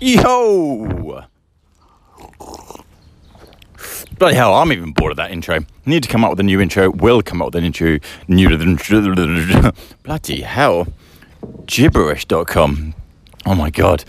Yo! 0.00 1.26
Bloody 4.18 4.34
hell, 4.34 4.54
I'm 4.54 4.72
even 4.72 4.92
bored 4.92 5.12
of 5.12 5.16
that 5.18 5.30
intro. 5.30 5.60
Need 5.84 6.04
to 6.04 6.08
come 6.08 6.24
up 6.24 6.30
with 6.30 6.40
a 6.40 6.42
new 6.42 6.58
intro. 6.58 6.90
Will 6.90 7.20
come 7.20 7.42
up 7.42 7.48
with 7.48 7.56
an 7.56 7.64
intro. 7.64 7.98
New 8.26 8.48
bloody 10.02 10.40
hell. 10.40 10.88
Gibberish.com. 11.66 12.94
Oh 13.44 13.54
my 13.54 13.68
god. 13.68 14.04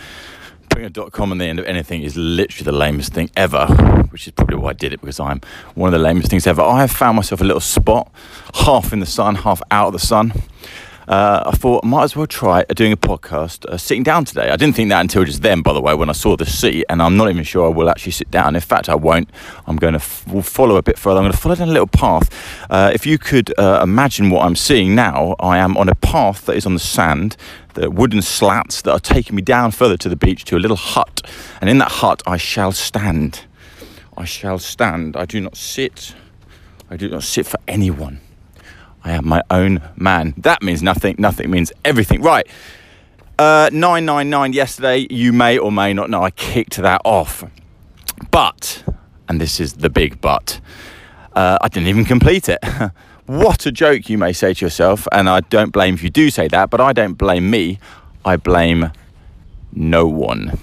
Putting 0.70 0.86
a 0.86 0.90
dot 0.90 1.12
com 1.12 1.32
on 1.34 1.40
the 1.40 1.46
end 1.46 1.60
of 1.60 1.65
anything 1.65 2.03
is 2.03 2.15
literally 2.15 2.63
the 2.63 2.78
lamest 2.78 3.13
thing 3.13 3.29
ever, 3.35 3.67
which 4.12 4.28
is 4.28 4.31
probably 4.31 4.55
why 4.55 4.69
I 4.69 4.73
did 4.73 4.94
it 4.94 5.01
because 5.01 5.19
I'm 5.19 5.42
one 5.76 5.94
of 5.94 5.99
the 5.99 6.03
lamest 6.03 6.29
things 6.29 6.47
ever. 6.47 6.62
I 6.62 6.79
have 6.79 6.92
found 6.92 7.17
myself 7.17 7.42
a 7.42 7.44
little 7.44 7.60
spot, 7.60 8.10
half 8.53 8.94
in 8.94 9.01
the 9.01 9.05
sun, 9.05 9.35
half 9.35 9.62
out 9.69 9.87
of 9.87 9.94
the 9.94 9.99
sun 9.99 10.31
uh, 11.08 11.44
I 11.46 11.52
thought 11.52 11.83
I 11.83 11.88
might 11.88 12.04
as 12.04 12.15
well 12.15 12.28
try 12.28 12.63
doing 12.76 12.92
a 12.92 12.97
podcast 12.97 13.65
uh, 13.65 13.78
sitting 13.78 14.04
down 14.04 14.26
today. 14.26 14.50
I 14.50 14.56
didn't 14.56 14.76
think 14.76 14.90
that 14.90 15.01
until 15.01 15.24
just 15.24 15.42
then, 15.42 15.62
by 15.62 15.74
the 15.74 15.81
way, 15.81 15.94
when 15.94 16.09
I 16.09 16.13
saw 16.13 16.36
the 16.36 16.45
seat, 16.45 16.86
and 16.90 17.02
I'm 17.02 17.18
not 17.18 17.30
even 17.30 17.44
sure 17.44 17.66
I 17.66 17.70
will 17.70 17.90
actually 17.90 18.12
sit 18.14 18.30
down. 18.32 18.55
In 18.55 18.62
fact, 18.62 18.90
I 18.90 18.96
won't. 18.96 19.30
I'm 19.68 19.77
going 19.77 19.94
to 19.94 20.00
f- 20.00 20.26
we'll 20.27 20.41
follow 20.41 20.76
a 20.77 20.82
bit 20.82 20.98
further. 20.98 21.20
I'm 21.20 21.24
going 21.24 21.34
to 21.34 21.38
follow 21.38 21.55
down 21.55 21.70
a 21.70 21.72
little 21.72 21.88
path. 21.88 22.30
Uh, 22.70 22.91
if 22.94 23.05
you 23.05 23.18
could 23.18 23.58
uh, 23.60 23.82
imagine 23.84 24.30
what 24.30 24.46
I'm 24.46 24.55
seeing 24.55 24.96
now, 24.96 25.36
I 25.40 25.58
am 25.58 25.77
on 25.77 25.90
a 25.90 25.96
path 25.96 26.46
that 26.46 26.55
is 26.55 26.66
on 26.66 26.74
the 26.74 26.80
sand. 26.80 27.36
The 27.74 27.90
wooden 27.90 28.22
slats 28.22 28.82
that 28.82 28.91
are 28.91 28.99
taking 28.99 29.36
me 29.36 29.41
down 29.41 29.72
further 29.72 29.98
to 29.98 30.10
the 30.10 30.16
beach 30.16 30.44
to 30.46 30.58
a 30.58 30.60
little 30.60 30.77
hut, 30.77 31.22
and 31.62 31.70
in 31.70 31.77
that 31.77 31.91
hut 31.91 32.22
I 32.27 32.38
shall 32.38 32.72
stand. 32.74 33.46
I 34.18 34.26
shall 34.26 34.60
stand. 34.60 35.16
I 35.16 35.26
do 35.26 35.40
not 35.40 35.55
sit. 35.55 36.13
I 36.90 36.98
do 36.98 37.10
not 37.10 37.24
sit 37.24 37.46
for 37.46 37.60
anyone. 37.68 38.20
I 39.04 39.12
am 39.12 39.28
my 39.28 39.41
own 39.50 39.82
man. 39.96 40.34
That 40.38 40.62
means 40.62 40.84
nothing. 40.84 41.16
Nothing 41.18 41.50
means 41.50 41.72
everything. 41.84 42.22
Right. 42.22 42.48
Uh, 43.40 43.70
999 43.74 44.54
yesterday, 44.54 45.08
you 45.10 45.34
may 45.34 45.58
or 45.58 45.72
may 45.72 45.94
not 45.94 46.10
know 46.10 46.22
I 46.22 46.30
kicked 46.32 46.77
that 46.77 47.02
off. 47.04 47.44
But, 48.30 48.84
and 49.27 49.41
this 49.41 49.60
is 49.60 49.74
the 49.74 49.90
big 49.90 50.22
but, 50.22 50.62
uh, 51.34 51.57
I 51.60 51.68
didn't 51.70 51.90
even 51.90 52.05
complete 52.05 52.49
it. 52.49 52.60
what 53.26 53.66
a 53.66 53.72
joke, 53.72 54.10
you 54.10 54.18
may 54.20 54.34
say 54.34 54.54
to 54.54 54.66
yourself. 54.66 55.07
And 55.12 55.27
I 55.27 55.40
don't 55.41 55.72
blame 55.72 55.96
if 55.96 56.04
you 56.04 56.12
do 56.12 56.29
say 56.29 56.48
that, 56.49 56.70
but 56.70 56.79
I 56.79 56.94
don't 56.94 57.13
blame 57.13 57.49
me. 57.49 57.79
I 58.24 58.38
blame 58.38 58.91
no 59.74 60.05
one. 60.05 60.60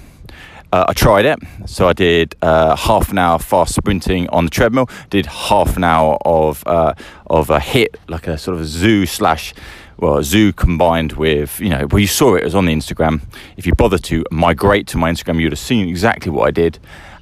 Uh, 0.72 0.84
I 0.88 0.92
tried 0.92 1.24
it. 1.24 1.38
So 1.66 1.88
I 1.88 1.92
did 1.92 2.34
uh, 2.42 2.77
half 2.77 3.11
an 3.11 3.19
hour 3.19 3.38
fast 3.38 3.74
sprinting 3.74 4.28
on 4.28 4.44
the 4.44 4.50
treadmill. 4.50 4.88
Did 5.10 5.27
half 5.27 5.77
an 5.77 5.84
hour 5.84 6.19
of 6.25 6.62
uh, 6.66 6.94
of 7.27 7.50
a 7.50 7.60
hit, 7.60 7.98
like 8.08 8.27
a 8.27 8.36
sort 8.36 8.56
of 8.56 8.62
a 8.62 8.66
zoo 8.66 9.06
slash 9.06 9.55
well, 9.98 10.22
zoo 10.22 10.52
combined 10.52 11.14
with, 11.14 11.58
you 11.58 11.70
know, 11.70 11.86
well, 11.91 11.98
you 11.98 12.06
saw 12.06 12.36
it, 12.36 12.42
it 12.42 12.44
was 12.44 12.55
on 12.55 12.66
the 12.66 12.72
Instagram. 12.72 13.20
If 13.56 13.66
you 13.66 13.75
bother 13.75 13.98
to 13.98 14.25
migrate 14.30 14.86
to 14.88 14.97
my 14.97 15.10
Instagram, 15.10 15.41
you'd 15.41 15.50
have 15.50 15.58
seen 15.58 15.88
exactly 15.88 16.30
what 16.30 16.47
I 16.47 16.52
did. 16.52 16.78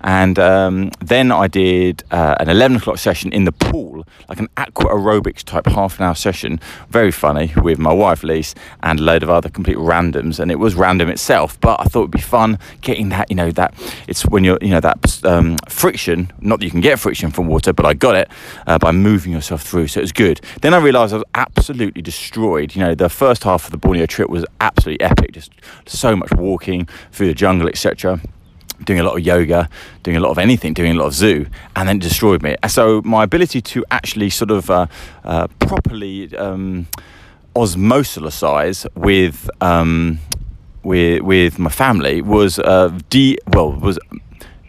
And 0.07 0.39
um, 0.39 0.93
then 1.01 1.33
I 1.33 1.49
did 1.49 2.05
uh, 2.12 2.37
an 2.39 2.49
11 2.49 2.77
o'clock 2.77 2.99
session 2.99 3.33
in 3.33 3.43
the 3.43 3.51
pool, 3.51 4.07
like 4.29 4.39
an 4.39 4.49
aqua 4.57 4.85
aerobics 4.85 5.43
type 5.43 5.67
half 5.67 5.99
an 5.99 6.05
hour 6.05 6.15
session. 6.15 6.61
Very 6.91 7.11
funny 7.11 7.53
with 7.61 7.81
my 7.81 7.93
wife, 7.93 8.23
Lise, 8.23 8.55
and 8.84 9.01
a 9.01 9.03
load 9.03 9.25
of 9.25 9.31
other 9.31 9.49
complete 9.49 9.79
randoms. 9.79 10.39
And 10.39 10.53
it 10.53 10.61
was 10.61 10.77
random 10.77 11.09
itself, 11.09 11.61
but 11.61 11.81
I 11.81 11.84
thought 11.87 12.03
it'd 12.03 12.11
be 12.12 12.21
fun 12.21 12.61
getting 12.83 13.09
that, 13.09 13.29
you 13.31 13.34
know, 13.34 13.51
that 13.51 13.75
it's 14.07 14.25
when 14.25 14.45
you're, 14.45 14.59
you 14.62 14.71
know, 14.71 14.79
that 14.79 15.25
um, 15.25 15.57
friction, 15.69 16.31
not 16.41 16.61
that 16.61 16.65
you 16.65 16.71
can 16.71 16.81
get 16.81 17.01
friction 17.01 17.33
from 17.33 17.49
water, 17.49 17.73
but 17.73 17.84
I 17.84 17.93
got 17.93 18.15
it 18.15 18.31
uh, 18.69 18.79
by 18.79 18.93
moving 18.93 19.33
yourself 19.33 19.62
through. 19.62 19.89
So 19.89 19.99
it 19.99 20.05
was 20.05 20.12
good. 20.12 20.41
Then 20.61 20.73
I 20.73 20.79
realized 20.79 21.15
I 21.15 21.17
was 21.17 21.25
absolutely 21.34 22.03
destroyed. 22.03 22.77
You 22.77 22.84
know, 22.84 22.95
the 22.95 23.09
first 23.09 23.43
half 23.43 23.65
of 23.65 23.73
the 23.73 23.79
Borneo 23.79 24.07
trip 24.07 24.31
was 24.31 24.47
absolutely 24.61 25.05
epic, 25.05 25.33
just 25.33 25.51
so 25.84 26.15
much 26.15 26.31
walking 26.31 26.89
through 27.11 27.27
the 27.27 27.34
jungle, 27.34 27.69
etc 27.69 28.21
doing 28.84 29.00
a 29.00 29.02
lot 29.02 29.16
of 29.16 29.20
yoga, 29.24 29.69
doing 30.02 30.16
a 30.16 30.20
lot 30.20 30.30
of 30.30 30.38
anything, 30.38 30.74
doing 30.74 30.92
a 30.92 30.94
lot 30.94 31.06
of 31.06 31.14
zoo, 31.14 31.46
and 31.74 31.88
then 31.88 31.98
destroyed 31.98 32.42
me. 32.42 32.56
So 32.69 33.02
my 33.05 33.24
ability 33.24 33.60
to 33.62 33.84
actually 33.91 34.30
sort 34.30 34.50
of 34.50 34.70
uh, 34.70 34.86
uh, 35.24 35.48
properly 35.58 36.34
um, 36.37 36.86
with 38.94 39.50
um, 39.60 40.19
with 40.82 41.22
with 41.22 41.59
my 41.59 41.70
family 41.70 42.22
was 42.22 42.59
uh, 42.59 42.98
de 43.10 43.38
well 43.48 43.72
was 43.72 43.98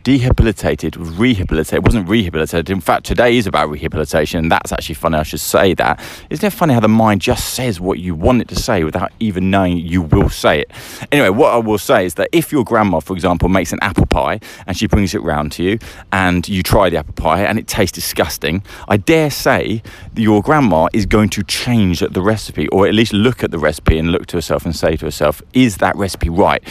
Rehabilitated, 0.07 0.95
rehabilitated. 0.95 1.79
It 1.79 1.84
wasn't 1.84 2.07
rehabilitated. 2.07 2.69
In 2.69 2.79
fact, 2.79 3.06
today 3.06 3.35
is 3.35 3.45
about 3.45 3.69
rehabilitation. 3.69 4.40
and 4.40 4.50
That's 4.50 4.72
actually 4.72 4.95
funny. 4.95 5.18
I 5.18 5.23
should 5.23 5.41
say 5.41 5.73
that. 5.73 6.00
Isn't 6.29 6.45
it 6.45 6.51
funny 6.51 6.73
how 6.73 6.79
the 6.79 6.88
mind 6.88 7.19
just 7.19 7.56
says 7.56 7.81
what 7.81 8.00
you 8.00 8.16
want 8.16 8.41
it 8.41 8.47
to 8.47 8.56
say 8.56 8.85
without 8.85 9.12
even 9.19 9.51
knowing 9.51 9.75
you 9.78 10.01
will 10.01 10.29
say 10.29 10.62
it? 10.62 10.72
Anyway, 11.12 11.28
what 11.28 11.53
I 11.53 11.57
will 11.57 11.78
say 11.78 12.06
is 12.06 12.13
that 12.13 12.29
if 12.31 12.53
your 12.53 12.63
grandma, 12.63 13.01
for 13.01 13.13
example, 13.16 13.50
makes 13.50 13.73
an 13.73 13.79
apple 13.81 14.06
pie 14.06 14.40
and 14.66 14.78
she 14.78 14.88
brings 14.88 15.13
it 15.13 15.22
round 15.23 15.51
to 15.53 15.63
you 15.63 15.78
and 16.13 16.47
you 16.47 16.63
try 16.63 16.90
the 16.90 16.96
apple 16.96 17.13
pie 17.13 17.41
and 17.44 17.59
it 17.59 17.67
tastes 17.67 17.94
disgusting, 17.94 18.63
I 18.88 18.96
dare 18.96 19.29
say 19.29 19.84
your 20.16 20.41
grandma 20.41 20.88
is 20.94 21.06
going 21.06 21.28
to 21.31 21.44
change 21.44 22.00
the 22.00 22.22
recipe 22.22 22.69
or 22.69 22.88
at 22.88 22.94
least 22.94 23.12
look 23.12 23.44
at 23.44 23.51
the 23.51 23.59
recipe 23.59 23.97
and 23.97 24.13
look 24.13 24.28
to 24.28 24.38
herself 24.38 24.63
and 24.63 24.73
say 24.73 24.96
to 24.96 25.03
herself, 25.03 25.41
is 25.51 25.78
that 25.78 25.97
recipe 25.97 26.29
right? 26.29 26.63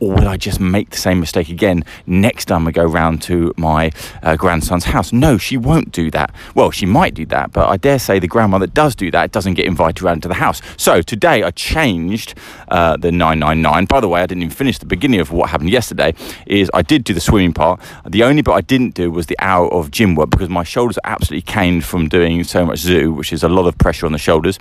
Or 0.00 0.14
will 0.14 0.28
I 0.28 0.36
just 0.36 0.58
make 0.58 0.90
the 0.90 0.98
same 0.98 1.20
mistake 1.20 1.50
again 1.50 1.84
next 2.04 2.46
time 2.46 2.66
I 2.66 2.72
go 2.72 2.79
go 2.80 2.86
round 2.86 3.22
to 3.22 3.52
my 3.56 3.90
uh, 4.22 4.36
grandson's 4.36 4.84
house. 4.84 5.12
No, 5.12 5.38
she 5.38 5.56
won't 5.56 5.92
do 5.92 6.10
that. 6.10 6.34
Well, 6.54 6.70
she 6.70 6.86
might 6.86 7.14
do 7.14 7.26
that, 7.26 7.52
but 7.52 7.68
I 7.68 7.76
dare 7.76 7.98
say 7.98 8.18
the 8.18 8.28
grandma 8.28 8.58
that 8.58 8.74
does 8.74 8.94
do 8.94 9.10
that 9.10 9.32
doesn't 9.32 9.54
get 9.54 9.66
invited 9.66 10.02
round 10.02 10.22
to 10.22 10.28
the 10.28 10.34
house. 10.34 10.62
So 10.76 11.02
today 11.02 11.42
I 11.42 11.50
changed 11.50 12.34
uh, 12.68 12.96
the 12.96 13.12
999. 13.12 13.84
By 13.86 14.00
the 14.00 14.08
way, 14.08 14.22
I 14.22 14.26
didn't 14.26 14.42
even 14.44 14.54
finish 14.54 14.78
the 14.78 14.86
beginning 14.86 15.20
of 15.20 15.30
what 15.32 15.50
happened 15.50 15.70
yesterday. 15.70 16.14
Is 16.46 16.70
I 16.72 16.82
did 16.82 17.04
do 17.04 17.12
the 17.12 17.20
swimming 17.20 17.52
part. 17.52 17.80
The 18.08 18.22
only 18.24 18.42
bit 18.42 18.52
I 18.52 18.60
didn't 18.60 18.94
do 18.94 19.10
was 19.10 19.26
the 19.26 19.36
hour 19.40 19.72
of 19.72 19.90
gym 19.90 20.14
work 20.14 20.30
because 20.30 20.48
my 20.48 20.64
shoulders 20.64 20.98
are 20.98 21.12
absolutely 21.12 21.42
caned 21.42 21.84
from 21.84 22.08
doing 22.08 22.44
so 22.44 22.64
much 22.64 22.78
zoo, 22.78 23.12
which 23.12 23.32
is 23.32 23.42
a 23.42 23.48
lot 23.48 23.66
of 23.66 23.76
pressure 23.78 24.06
on 24.06 24.12
the 24.12 24.18
shoulders 24.18 24.58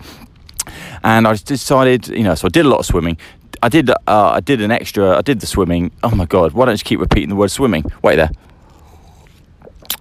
and 1.04 1.28
I 1.28 1.36
decided, 1.36 2.08
you 2.10 2.24
know, 2.24 2.36
so 2.36 2.48
I 2.48 2.50
did 2.50 2.66
a 2.66 2.70
lot 2.70 2.80
of 2.80 2.86
swimming, 2.86 3.18
I 3.62 3.70
did 3.70 3.90
uh, 3.90 3.96
I 4.08 4.40
did 4.40 4.62
an 4.62 4.72
extra. 4.72 5.18
I 5.18 5.22
did 5.22 5.40
the 5.40 5.48
swimming. 5.48 5.92
Oh 6.04 6.16
my 6.16 6.26
god! 6.26 6.54
Why 6.54 6.66
don't 6.66 6.80
you 6.80 6.84
keep 6.84 7.00
repeating 7.00 7.30
the 7.30 7.36
word 7.36 7.52
swimming? 7.52 7.84
Wait 8.02 8.16
there 8.16 8.32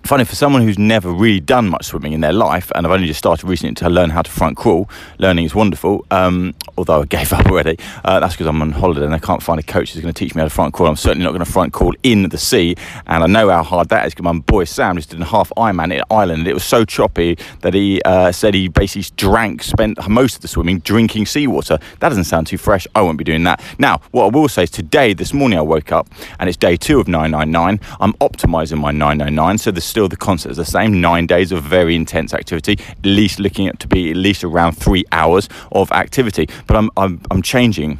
funny 0.04 0.24
for 0.24 0.34
someone 0.34 0.62
who's 0.62 0.78
never 0.78 1.10
really 1.10 1.40
done 1.40 1.68
much 1.68 1.86
swimming 1.86 2.12
in 2.12 2.20
their 2.20 2.32
life, 2.32 2.70
and 2.74 2.86
I've 2.86 2.92
only 2.92 3.06
just 3.06 3.18
started 3.18 3.46
recently 3.46 3.74
to 3.76 3.88
learn 3.88 4.10
how 4.10 4.22
to 4.22 4.30
front 4.30 4.56
crawl. 4.56 4.88
Learning 5.18 5.44
is 5.44 5.54
wonderful, 5.54 6.06
um, 6.10 6.54
although 6.76 7.02
I 7.02 7.04
gave 7.04 7.32
up 7.34 7.46
already. 7.46 7.78
Uh, 8.04 8.20
that's 8.20 8.34
because 8.34 8.46
I'm 8.46 8.60
on 8.62 8.72
holiday 8.72 9.04
and 9.04 9.14
I 9.14 9.18
can't 9.18 9.42
find 9.42 9.60
a 9.60 9.62
coach 9.62 9.92
who's 9.92 10.02
going 10.02 10.12
to 10.12 10.18
teach 10.18 10.34
me 10.34 10.40
how 10.40 10.44
to 10.44 10.54
front 10.54 10.74
crawl. 10.74 10.88
I'm 10.88 10.96
certainly 10.96 11.24
not 11.24 11.30
going 11.30 11.44
to 11.44 11.50
front 11.50 11.72
crawl 11.72 11.94
in 12.02 12.28
the 12.28 12.38
sea, 12.38 12.76
and 13.06 13.22
I 13.22 13.26
know 13.26 13.50
how 13.50 13.62
hard 13.62 13.88
that 13.90 14.06
is 14.06 14.14
because 14.14 14.24
my 14.24 14.38
boy 14.38 14.64
Sam 14.64 14.96
just 14.96 15.10
did 15.10 15.20
a 15.20 15.24
half 15.24 15.50
Ironman 15.56 15.94
in 15.94 16.02
Ireland. 16.10 16.46
It 16.46 16.54
was 16.54 16.64
so 16.64 16.84
choppy 16.84 17.38
that 17.60 17.74
he 17.74 18.00
uh, 18.04 18.32
said 18.32 18.54
he 18.54 18.68
basically 18.68 19.14
drank, 19.16 19.62
spent 19.62 19.98
most 20.08 20.36
of 20.36 20.42
the 20.42 20.48
swimming 20.48 20.78
drinking 20.80 21.26
seawater. 21.26 21.78
That 22.00 22.08
doesn't 22.08 22.24
sound 22.24 22.46
too 22.46 22.58
fresh. 22.58 22.86
I 22.94 23.02
won't 23.02 23.18
be 23.18 23.24
doing 23.24 23.44
that. 23.44 23.62
Now, 23.78 24.00
what 24.10 24.24
I 24.26 24.28
will 24.28 24.48
say 24.48 24.64
is 24.64 24.70
today, 24.70 25.12
this 25.12 25.32
morning, 25.32 25.58
I 25.58 25.62
woke 25.62 25.92
up 25.92 26.08
and 26.38 26.48
it's 26.48 26.56
day 26.56 26.76
two 26.76 27.00
of 27.00 27.08
999. 27.08 27.80
I'm 28.00 28.12
optimizing 28.14 28.78
my 28.78 28.90
999, 28.90 29.58
so 29.58 29.70
there's 29.70 29.84
still 29.98 30.08
the 30.08 30.16
is 30.46 30.56
the 30.56 30.64
same 30.64 31.00
nine 31.00 31.26
days 31.26 31.50
of 31.50 31.60
very 31.64 31.96
intense 31.96 32.32
activity, 32.32 32.76
at 32.88 33.04
least 33.04 33.40
looking 33.40 33.66
at 33.66 33.80
to 33.80 33.88
be 33.88 34.12
at 34.12 34.16
least 34.16 34.44
around 34.44 34.74
three 34.74 35.04
hours 35.10 35.48
of 35.72 35.90
activity. 35.90 36.48
But 36.68 36.76
I'm, 36.76 36.88
I'm, 36.96 37.20
I'm 37.32 37.42
changing 37.42 37.98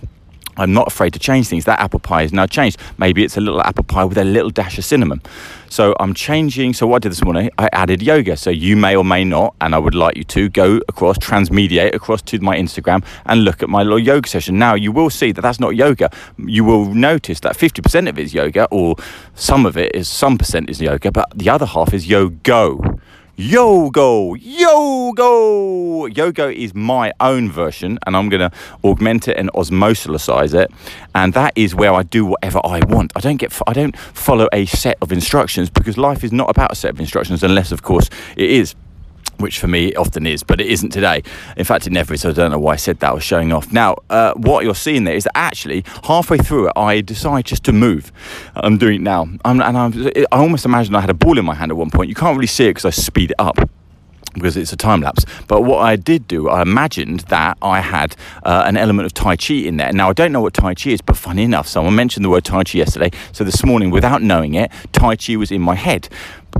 I'm 0.58 0.72
not 0.72 0.88
afraid 0.88 1.12
to 1.14 1.18
change 1.18 1.48
things. 1.48 1.64
That 1.64 1.80
apple 1.80 2.00
pie 2.00 2.22
is 2.22 2.32
now 2.32 2.46
changed. 2.46 2.78
Maybe 2.98 3.24
it's 3.24 3.36
a 3.36 3.40
little 3.40 3.62
apple 3.62 3.84
pie 3.84 4.04
with 4.04 4.18
a 4.18 4.24
little 4.24 4.50
dash 4.50 4.76
of 4.76 4.84
cinnamon. 4.84 5.22
So 5.70 5.94
I'm 6.00 6.14
changing. 6.14 6.74
So 6.74 6.86
what 6.86 6.96
I 6.96 6.98
did 7.00 7.12
this 7.12 7.22
morning, 7.22 7.50
I 7.58 7.68
added 7.72 8.02
yoga. 8.02 8.36
So 8.36 8.50
you 8.50 8.76
may 8.76 8.96
or 8.96 9.04
may 9.04 9.24
not, 9.24 9.54
and 9.60 9.74
I 9.74 9.78
would 9.78 9.94
like 9.94 10.16
you 10.16 10.24
to 10.24 10.48
go 10.48 10.80
across, 10.88 11.16
transmediate 11.18 11.94
across 11.94 12.22
to 12.22 12.40
my 12.40 12.56
Instagram 12.56 13.04
and 13.26 13.44
look 13.44 13.62
at 13.62 13.68
my 13.68 13.82
little 13.82 13.98
yoga 13.98 14.28
session. 14.28 14.58
Now 14.58 14.74
you 14.74 14.92
will 14.92 15.10
see 15.10 15.32
that 15.32 15.42
that's 15.42 15.60
not 15.60 15.76
yoga. 15.76 16.10
You 16.38 16.64
will 16.64 16.94
notice 16.94 17.40
that 17.40 17.56
50% 17.56 18.08
of 18.08 18.18
it 18.18 18.22
is 18.22 18.34
yoga, 18.34 18.66
or 18.70 18.96
some 19.34 19.66
of 19.66 19.76
it 19.76 19.94
is 19.94 20.08
some 20.08 20.38
percent 20.38 20.68
is 20.70 20.80
yoga, 20.80 21.12
but 21.12 21.30
the 21.34 21.48
other 21.48 21.66
half 21.66 21.94
is 21.94 22.08
yoga. 22.08 22.87
Yogo, 23.38 24.36
Yogo. 24.36 26.12
Yogo 26.12 26.52
is 26.52 26.74
my 26.74 27.12
own 27.20 27.48
version, 27.48 27.96
and 28.04 28.16
I'm 28.16 28.28
going 28.28 28.40
to 28.40 28.50
augment 28.82 29.28
it 29.28 29.36
and 29.36 29.48
osmosilicize 29.52 30.54
it. 30.54 30.72
And 31.14 31.32
that 31.34 31.52
is 31.54 31.72
where 31.72 31.94
I 31.94 32.02
do 32.02 32.26
whatever 32.26 32.60
I 32.64 32.80
want. 32.86 33.12
I 33.14 33.20
don't 33.20 33.36
get, 33.36 33.56
I 33.68 33.74
don't 33.74 33.96
follow 33.96 34.48
a 34.52 34.66
set 34.66 34.98
of 35.00 35.12
instructions 35.12 35.70
because 35.70 35.96
life 35.96 36.24
is 36.24 36.32
not 36.32 36.50
about 36.50 36.72
a 36.72 36.74
set 36.74 36.90
of 36.90 36.98
instructions, 36.98 37.44
unless, 37.44 37.70
of 37.70 37.84
course, 37.84 38.10
it 38.36 38.50
is 38.50 38.74
which 39.38 39.58
for 39.58 39.68
me 39.68 39.94
often 39.94 40.26
is, 40.26 40.42
but 40.42 40.60
it 40.60 40.66
isn't 40.66 40.90
today. 40.90 41.22
In 41.56 41.64
fact, 41.64 41.86
it 41.86 41.90
never 41.90 42.14
is. 42.14 42.22
So 42.22 42.30
I 42.30 42.32
don't 42.32 42.50
know 42.50 42.58
why 42.58 42.74
I 42.74 42.76
said 42.76 43.00
that. 43.00 43.10
I 43.10 43.14
was 43.14 43.24
showing 43.24 43.52
off. 43.52 43.72
Now, 43.72 43.96
uh, 44.10 44.34
what 44.34 44.64
you're 44.64 44.74
seeing 44.74 45.04
there 45.04 45.14
is 45.14 45.24
that 45.24 45.36
actually 45.36 45.84
halfway 46.04 46.38
through 46.38 46.68
it, 46.68 46.72
I 46.76 47.00
decide 47.00 47.46
just 47.46 47.64
to 47.64 47.72
move. 47.72 48.12
I'm 48.54 48.78
doing 48.78 48.96
it 48.96 49.02
now, 49.02 49.28
I'm, 49.44 49.60
and 49.60 49.78
I'm, 49.78 50.06
I 50.06 50.24
almost 50.30 50.64
imagine 50.64 50.94
I 50.94 51.00
had 51.00 51.10
a 51.10 51.14
ball 51.14 51.38
in 51.38 51.44
my 51.44 51.54
hand 51.54 51.70
at 51.70 51.76
one 51.76 51.90
point. 51.90 52.08
You 52.08 52.14
can't 52.14 52.36
really 52.36 52.46
see 52.46 52.66
it 52.66 52.70
because 52.70 52.84
I 52.84 52.90
speed 52.90 53.30
it 53.30 53.36
up. 53.38 53.58
Because 54.34 54.56
it's 54.56 54.72
a 54.72 54.76
time 54.76 55.00
lapse. 55.00 55.24
But 55.46 55.62
what 55.62 55.78
I 55.78 55.96
did 55.96 56.28
do, 56.28 56.48
I 56.48 56.62
imagined 56.62 57.20
that 57.20 57.58
I 57.62 57.80
had 57.80 58.16
uh, 58.42 58.64
an 58.66 58.76
element 58.76 59.06
of 59.06 59.14
Tai 59.14 59.36
Chi 59.36 59.54
in 59.54 59.76
there. 59.76 59.92
Now, 59.92 60.10
I 60.10 60.12
don't 60.12 60.32
know 60.32 60.40
what 60.40 60.54
Tai 60.54 60.74
Chi 60.74 60.90
is, 60.90 61.00
but 61.00 61.16
funny 61.16 61.42
enough, 61.42 61.66
someone 61.66 61.94
mentioned 61.94 62.24
the 62.24 62.30
word 62.30 62.44
Tai 62.44 62.64
Chi 62.64 62.78
yesterday. 62.78 63.10
So 63.32 63.44
this 63.44 63.64
morning, 63.64 63.90
without 63.90 64.22
knowing 64.22 64.54
it, 64.54 64.70
Tai 64.92 65.16
Chi 65.16 65.36
was 65.36 65.50
in 65.50 65.62
my 65.62 65.74
head. 65.74 66.08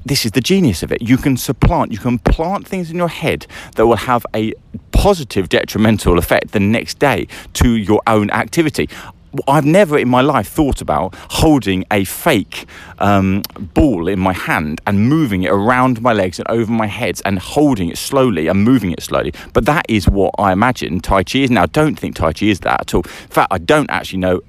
This 0.04 0.24
is 0.24 0.32
the 0.32 0.40
genius 0.40 0.82
of 0.82 0.92
it. 0.92 1.02
You 1.02 1.16
can 1.16 1.36
supplant, 1.36 1.92
you 1.92 1.98
can 1.98 2.18
plant 2.18 2.66
things 2.66 2.90
in 2.90 2.96
your 2.96 3.08
head 3.08 3.46
that 3.76 3.86
will 3.86 3.96
have 3.96 4.24
a 4.34 4.52
positive 4.92 5.48
detrimental 5.48 6.18
effect 6.18 6.52
the 6.52 6.60
next 6.60 6.98
day 6.98 7.26
to 7.54 7.76
your 7.76 8.02
own 8.06 8.30
activity. 8.30 8.88
I've 9.46 9.64
never 9.64 9.98
in 9.98 10.08
my 10.08 10.20
life 10.20 10.48
thought 10.48 10.80
about 10.80 11.14
holding 11.14 11.84
a 11.90 12.04
fake 12.04 12.66
um, 12.98 13.42
ball 13.58 14.08
in 14.08 14.18
my 14.18 14.32
hand 14.32 14.80
and 14.86 15.08
moving 15.08 15.42
it 15.42 15.50
around 15.50 16.00
my 16.00 16.12
legs 16.12 16.38
and 16.38 16.48
over 16.48 16.72
my 16.72 16.86
head 16.86 17.20
and 17.24 17.38
holding 17.38 17.88
it 17.88 17.98
slowly 17.98 18.48
and 18.48 18.64
moving 18.64 18.92
it 18.92 19.02
slowly. 19.02 19.32
But 19.52 19.66
that 19.66 19.86
is 19.88 20.08
what 20.08 20.34
I 20.38 20.52
imagine 20.52 21.00
Tai 21.00 21.24
Chi 21.24 21.40
is. 21.40 21.50
Now, 21.50 21.62
I 21.62 21.66
don't 21.66 21.98
think 21.98 22.16
Tai 22.16 22.32
Chi 22.32 22.46
is 22.46 22.60
that 22.60 22.80
at 22.80 22.94
all. 22.94 23.02
In 23.02 23.28
fact, 23.28 23.52
I 23.52 23.58
don't 23.58 23.90
actually 23.90 24.18
know. 24.20 24.40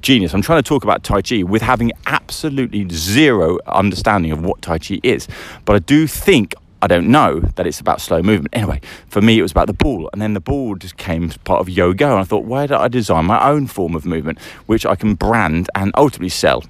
Genius. 0.00 0.34
I'm 0.34 0.42
trying 0.42 0.62
to 0.62 0.68
talk 0.68 0.84
about 0.84 1.02
Tai 1.04 1.22
Chi 1.22 1.42
with 1.42 1.62
having 1.62 1.92
absolutely 2.06 2.88
zero 2.90 3.58
understanding 3.66 4.32
of 4.32 4.44
what 4.44 4.62
Tai 4.62 4.78
Chi 4.78 5.00
is. 5.02 5.28
But 5.64 5.76
I 5.76 5.78
do 5.80 6.06
think 6.06 6.54
I 6.82 6.86
don't 6.86 7.08
know 7.08 7.40
that 7.40 7.66
it's 7.66 7.80
about 7.80 8.00
slow 8.00 8.22
movement. 8.22 8.54
Anyway, 8.54 8.80
for 9.08 9.22
me, 9.22 9.38
it 9.38 9.42
was 9.42 9.52
about 9.52 9.66
the 9.66 9.72
ball. 9.72 10.10
And 10.12 10.20
then 10.20 10.34
the 10.34 10.40
ball 10.40 10.74
just 10.74 10.96
came 10.96 11.30
part 11.44 11.60
of 11.60 11.70
yoga. 11.70 12.04
And 12.04 12.20
I 12.20 12.24
thought, 12.24 12.44
why 12.44 12.66
don't 12.66 12.80
I 12.80 12.88
design 12.88 13.24
my 13.24 13.48
own 13.48 13.66
form 13.66 13.94
of 13.94 14.04
movement, 14.04 14.38
which 14.66 14.84
I 14.84 14.94
can 14.94 15.14
brand 15.14 15.70
and 15.74 15.90
ultimately 15.96 16.28
sell? 16.28 16.62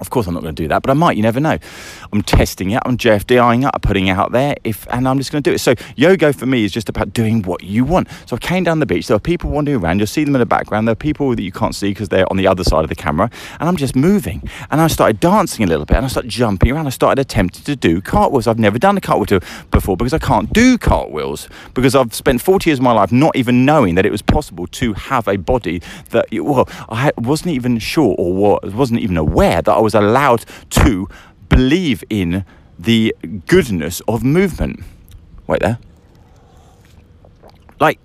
Of 0.00 0.10
course, 0.10 0.26
I'm 0.26 0.34
not 0.34 0.42
going 0.42 0.54
to 0.54 0.62
do 0.62 0.68
that, 0.68 0.82
but 0.82 0.90
I 0.90 0.94
might. 0.94 1.16
You 1.16 1.22
never 1.22 1.40
know. 1.40 1.58
I'm 2.12 2.22
testing 2.22 2.70
it. 2.70 2.82
I'm 2.84 2.96
JFDIing 2.96 3.66
it. 3.66 3.70
I'm 3.72 3.80
putting 3.80 4.06
it 4.06 4.12
out 4.12 4.32
there. 4.32 4.54
If 4.64 4.86
and 4.90 5.08
I'm 5.08 5.18
just 5.18 5.32
going 5.32 5.42
to 5.42 5.50
do 5.50 5.54
it. 5.54 5.58
So 5.58 5.74
yoga 5.96 6.32
for 6.32 6.46
me 6.46 6.64
is 6.64 6.72
just 6.72 6.88
about 6.88 7.12
doing 7.12 7.42
what 7.42 7.62
you 7.62 7.84
want. 7.84 8.08
So 8.26 8.36
I 8.36 8.38
came 8.38 8.64
down 8.64 8.80
the 8.80 8.86
beach. 8.86 9.06
There 9.06 9.16
are 9.16 9.20
people 9.20 9.50
wandering 9.50 9.82
around. 9.82 9.98
You'll 9.98 10.06
see 10.06 10.24
them 10.24 10.34
in 10.34 10.40
the 10.40 10.46
background. 10.46 10.86
There 10.88 10.92
are 10.92 10.96
people 10.96 11.34
that 11.34 11.42
you 11.42 11.52
can't 11.52 11.74
see 11.74 11.90
because 11.90 12.08
they're 12.08 12.30
on 12.30 12.36
the 12.36 12.46
other 12.46 12.64
side 12.64 12.84
of 12.84 12.88
the 12.88 12.94
camera. 12.94 13.30
And 13.60 13.68
I'm 13.68 13.76
just 13.76 13.96
moving. 13.96 14.48
And 14.70 14.80
I 14.80 14.86
started 14.86 15.20
dancing 15.20 15.64
a 15.64 15.68
little 15.68 15.84
bit. 15.84 15.96
And 15.96 16.06
I 16.06 16.08
started 16.08 16.30
jumping 16.30 16.70
around. 16.70 16.86
I 16.86 16.90
started 16.90 17.20
attempting 17.20 17.64
to 17.64 17.76
do 17.76 18.00
cartwheels. 18.00 18.46
I've 18.46 18.58
never 18.58 18.78
done 18.78 18.96
a 18.96 19.00
cartwheel 19.00 19.40
before 19.70 19.96
because 19.96 20.14
I 20.14 20.18
can't 20.18 20.52
do 20.52 20.78
cartwheels 20.78 21.48
because 21.74 21.94
I've 21.94 22.14
spent 22.14 22.40
40 22.40 22.70
years 22.70 22.78
of 22.78 22.84
my 22.84 22.92
life 22.92 23.12
not 23.12 23.36
even 23.36 23.64
knowing 23.64 23.94
that 23.96 24.06
it 24.06 24.12
was 24.12 24.22
possible 24.22 24.66
to 24.66 24.92
have 24.94 25.28
a 25.28 25.36
body 25.36 25.82
that 26.10 26.26
well 26.32 26.68
I 26.88 27.12
wasn't 27.16 27.54
even 27.54 27.78
sure 27.78 28.14
or 28.18 28.60
wasn't 28.64 29.00
even 29.00 29.16
aware 29.16 29.62
that 29.62 29.72
I 29.72 29.80
was 29.80 29.87
was 29.88 29.94
allowed 29.94 30.44
to 30.70 31.08
believe 31.48 32.04
in 32.10 32.44
the 32.78 33.14
goodness 33.46 34.02
of 34.06 34.22
movement. 34.22 34.80
Wait 35.46 35.60
there. 35.60 35.78
Like, 37.80 37.98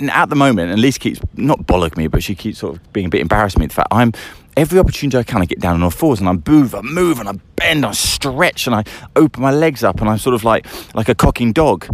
at 0.00 0.30
the 0.30 0.36
moment, 0.36 0.72
Elise 0.72 0.96
keeps 0.96 1.20
not 1.36 1.60
bollock 1.66 1.96
me, 1.98 2.06
but 2.06 2.22
she 2.22 2.34
keeps 2.34 2.58
sort 2.58 2.76
of 2.76 2.92
being 2.94 3.06
a 3.06 3.10
bit 3.10 3.20
embarrassed 3.20 3.58
me. 3.58 3.66
The 3.66 3.74
fact 3.74 3.88
I'm 3.90 4.12
every 4.56 4.78
opportunity 4.78 5.18
I 5.18 5.22
can, 5.22 5.42
I 5.42 5.44
get 5.44 5.60
down 5.60 5.74
on 5.74 5.82
all 5.82 5.90
fours 5.90 6.20
and 6.20 6.28
I 6.28 6.32
move, 6.32 6.74
I 6.74 6.80
move, 6.80 7.20
and 7.20 7.28
I 7.28 7.32
bend, 7.56 7.84
I 7.84 7.92
stretch, 7.92 8.66
and 8.66 8.74
I 8.74 8.84
open 9.14 9.42
my 9.42 9.50
legs 9.50 9.84
up, 9.84 10.00
and 10.00 10.08
I'm 10.08 10.18
sort 10.18 10.34
of 10.34 10.42
like 10.42 10.66
like 10.94 11.08
a 11.10 11.14
cocking 11.14 11.52
dog, 11.52 11.86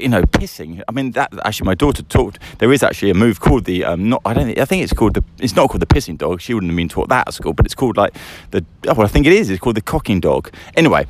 you 0.00 0.08
know, 0.08 0.22
pissing. 0.22 0.82
I 0.88 0.92
mean, 0.92 1.12
that 1.12 1.32
actually, 1.44 1.66
my 1.66 1.74
daughter 1.74 2.02
taught. 2.02 2.38
There 2.58 2.72
is 2.72 2.82
actually 2.82 3.10
a 3.10 3.14
move 3.14 3.40
called 3.40 3.64
the 3.64 3.84
um, 3.84 4.08
not. 4.08 4.22
I 4.24 4.34
don't. 4.34 4.46
Think, 4.46 4.58
I 4.58 4.64
think 4.64 4.82
it's 4.82 4.92
called 4.92 5.14
the. 5.14 5.24
It's 5.38 5.56
not 5.56 5.68
called 5.68 5.82
the 5.82 5.86
pissing 5.86 6.18
dog. 6.18 6.40
She 6.40 6.54
wouldn't 6.54 6.70
have 6.70 6.76
been 6.76 6.88
taught 6.88 7.08
that 7.08 7.28
at 7.28 7.34
school, 7.34 7.52
but 7.52 7.66
it's 7.66 7.74
called 7.74 7.96
like 7.96 8.14
the. 8.50 8.64
Oh, 8.86 8.94
well, 8.94 9.06
I 9.06 9.08
think 9.08 9.26
it 9.26 9.32
is. 9.32 9.50
It's 9.50 9.60
called 9.60 9.76
the 9.76 9.82
cocking 9.82 10.20
dog. 10.20 10.52
Anyway. 10.76 11.06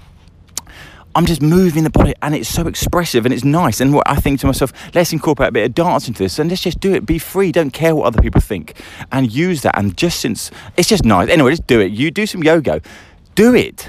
I'm 1.14 1.26
just 1.26 1.42
moving 1.42 1.82
the 1.82 1.90
body 1.90 2.14
and 2.22 2.32
it's 2.32 2.48
so 2.48 2.68
expressive 2.68 3.24
and 3.26 3.34
it's 3.34 3.42
nice. 3.42 3.80
And 3.80 3.92
what 3.92 4.08
I 4.08 4.16
think 4.16 4.38
to 4.40 4.46
myself, 4.46 4.72
let's 4.94 5.12
incorporate 5.12 5.48
a 5.48 5.52
bit 5.52 5.64
of 5.64 5.74
dance 5.74 6.06
into 6.06 6.22
this 6.22 6.38
and 6.38 6.48
let's 6.48 6.62
just 6.62 6.78
do 6.78 6.94
it. 6.94 7.06
Be 7.06 7.18
free. 7.18 7.50
Don't 7.50 7.72
care 7.72 7.96
what 7.96 8.06
other 8.06 8.22
people 8.22 8.40
think 8.40 8.80
and 9.10 9.32
use 9.32 9.62
that. 9.62 9.76
And 9.76 9.96
just 9.96 10.20
since 10.20 10.52
it's 10.76 10.88
just 10.88 11.04
nice. 11.04 11.28
Anyway, 11.28 11.50
just 11.50 11.66
do 11.66 11.80
it. 11.80 11.90
You 11.90 12.12
do 12.12 12.24
some 12.24 12.44
yoga. 12.44 12.82
Do 13.34 13.52
it. 13.54 13.88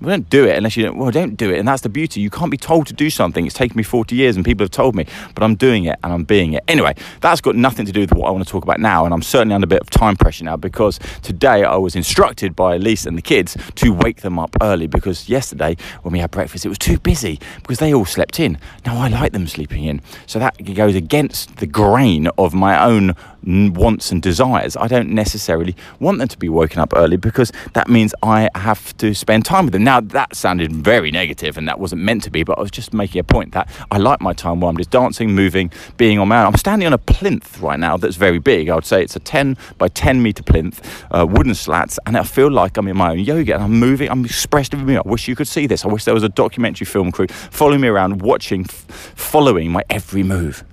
We 0.00 0.08
don't 0.08 0.30
do 0.30 0.46
it 0.46 0.56
unless 0.56 0.78
you 0.78 0.84
don't. 0.84 0.96
Well, 0.96 1.10
don't 1.10 1.36
do 1.36 1.50
it, 1.50 1.58
and 1.58 1.68
that's 1.68 1.82
the 1.82 1.90
beauty. 1.90 2.22
You 2.22 2.30
can't 2.30 2.50
be 2.50 2.56
told 2.56 2.86
to 2.86 2.94
do 2.94 3.10
something. 3.10 3.44
It's 3.44 3.54
taken 3.54 3.76
me 3.76 3.82
40 3.82 4.16
years, 4.16 4.34
and 4.34 4.44
people 4.44 4.64
have 4.64 4.70
told 4.70 4.94
me, 4.96 5.04
but 5.34 5.44
I'm 5.44 5.56
doing 5.56 5.84
it 5.84 5.98
and 6.02 6.12
I'm 6.12 6.24
being 6.24 6.54
it. 6.54 6.64
Anyway, 6.68 6.94
that's 7.20 7.42
got 7.42 7.54
nothing 7.54 7.84
to 7.84 7.92
do 7.92 8.00
with 8.00 8.14
what 8.14 8.26
I 8.26 8.30
want 8.30 8.46
to 8.46 8.50
talk 8.50 8.64
about 8.64 8.80
now, 8.80 9.04
and 9.04 9.12
I'm 9.12 9.20
certainly 9.20 9.54
under 9.54 9.66
a 9.66 9.68
bit 9.68 9.82
of 9.82 9.90
time 9.90 10.16
pressure 10.16 10.44
now 10.44 10.56
because 10.56 10.98
today 11.22 11.64
I 11.64 11.76
was 11.76 11.94
instructed 11.94 12.56
by 12.56 12.76
Elise 12.76 13.04
and 13.04 13.18
the 13.18 13.22
kids 13.22 13.58
to 13.76 13.92
wake 13.92 14.22
them 14.22 14.38
up 14.38 14.56
early 14.62 14.86
because 14.86 15.28
yesterday 15.28 15.76
when 16.02 16.12
we 16.12 16.18
had 16.18 16.30
breakfast 16.30 16.64
it 16.64 16.70
was 16.70 16.78
too 16.78 16.98
busy 16.98 17.38
because 17.56 17.78
they 17.78 17.92
all 17.92 18.06
slept 18.06 18.40
in. 18.40 18.58
Now 18.86 18.96
I 18.98 19.08
like 19.08 19.32
them 19.32 19.46
sleeping 19.46 19.84
in, 19.84 20.00
so 20.26 20.38
that 20.38 20.56
goes 20.74 20.94
against 20.94 21.56
the 21.56 21.66
grain 21.66 22.28
of 22.38 22.54
my 22.54 22.82
own 22.82 23.14
wants 23.44 24.10
and 24.10 24.22
desires. 24.22 24.76
I 24.76 24.88
don't 24.88 25.10
necessarily 25.10 25.76
want 25.98 26.18
them 26.18 26.28
to 26.28 26.38
be 26.38 26.48
woken 26.48 26.80
up 26.80 26.92
early 26.94 27.16
because 27.16 27.52
that 27.72 27.88
means 27.88 28.14
I 28.22 28.48
have 28.54 28.96
to 28.98 29.14
spend 29.14 29.44
time 29.44 29.66
with 29.66 29.72
them. 29.72 29.84
Now, 29.84 30.00
that 30.00 30.34
sounded 30.34 30.72
very 30.72 31.10
negative 31.10 31.56
and 31.56 31.66
that 31.68 31.78
wasn't 31.78 32.02
meant 32.02 32.22
to 32.24 32.30
be, 32.30 32.42
but 32.42 32.58
I 32.58 32.60
was 32.60 32.70
just 32.70 32.92
making 32.92 33.20
a 33.20 33.24
point 33.24 33.52
that 33.52 33.68
I 33.90 33.98
like 33.98 34.20
my 34.20 34.32
time 34.32 34.60
while 34.60 34.70
I'm 34.70 34.76
just 34.76 34.90
dancing, 34.90 35.34
moving, 35.34 35.72
being 35.96 36.18
on 36.18 36.28
my 36.28 36.40
own. 36.40 36.46
I'm 36.46 36.56
standing 36.56 36.86
on 36.86 36.92
a 36.92 36.98
plinth 36.98 37.60
right 37.60 37.78
now 37.78 37.96
that's 37.96 38.16
very 38.16 38.38
big. 38.38 38.68
I 38.68 38.74
would 38.74 38.86
say 38.86 39.02
it's 39.02 39.16
a 39.16 39.20
10 39.20 39.56
by 39.78 39.88
10 39.88 40.22
meter 40.22 40.42
plinth, 40.42 41.04
uh, 41.10 41.26
wooden 41.26 41.54
slats, 41.54 41.98
and 42.06 42.16
I 42.16 42.22
feel 42.22 42.50
like 42.50 42.76
I'm 42.76 42.88
in 42.88 42.96
my 42.96 43.10
own 43.10 43.20
yoga 43.20 43.54
and 43.54 43.62
I'm 43.64 43.78
moving, 43.78 44.10
I'm 44.10 44.24
expressing 44.24 44.84
me. 44.84 44.96
I 44.96 45.02
wish 45.04 45.28
you 45.28 45.36
could 45.36 45.48
see 45.48 45.66
this. 45.66 45.84
I 45.84 45.88
wish 45.88 46.04
there 46.04 46.14
was 46.14 46.22
a 46.22 46.28
documentary 46.28 46.84
film 46.84 47.12
crew 47.12 47.26
following 47.28 47.80
me 47.80 47.88
around, 47.88 48.22
watching, 48.22 48.62
f- 48.62 49.12
following 49.16 49.70
my 49.70 49.82
every 49.90 50.22
move. 50.22 50.64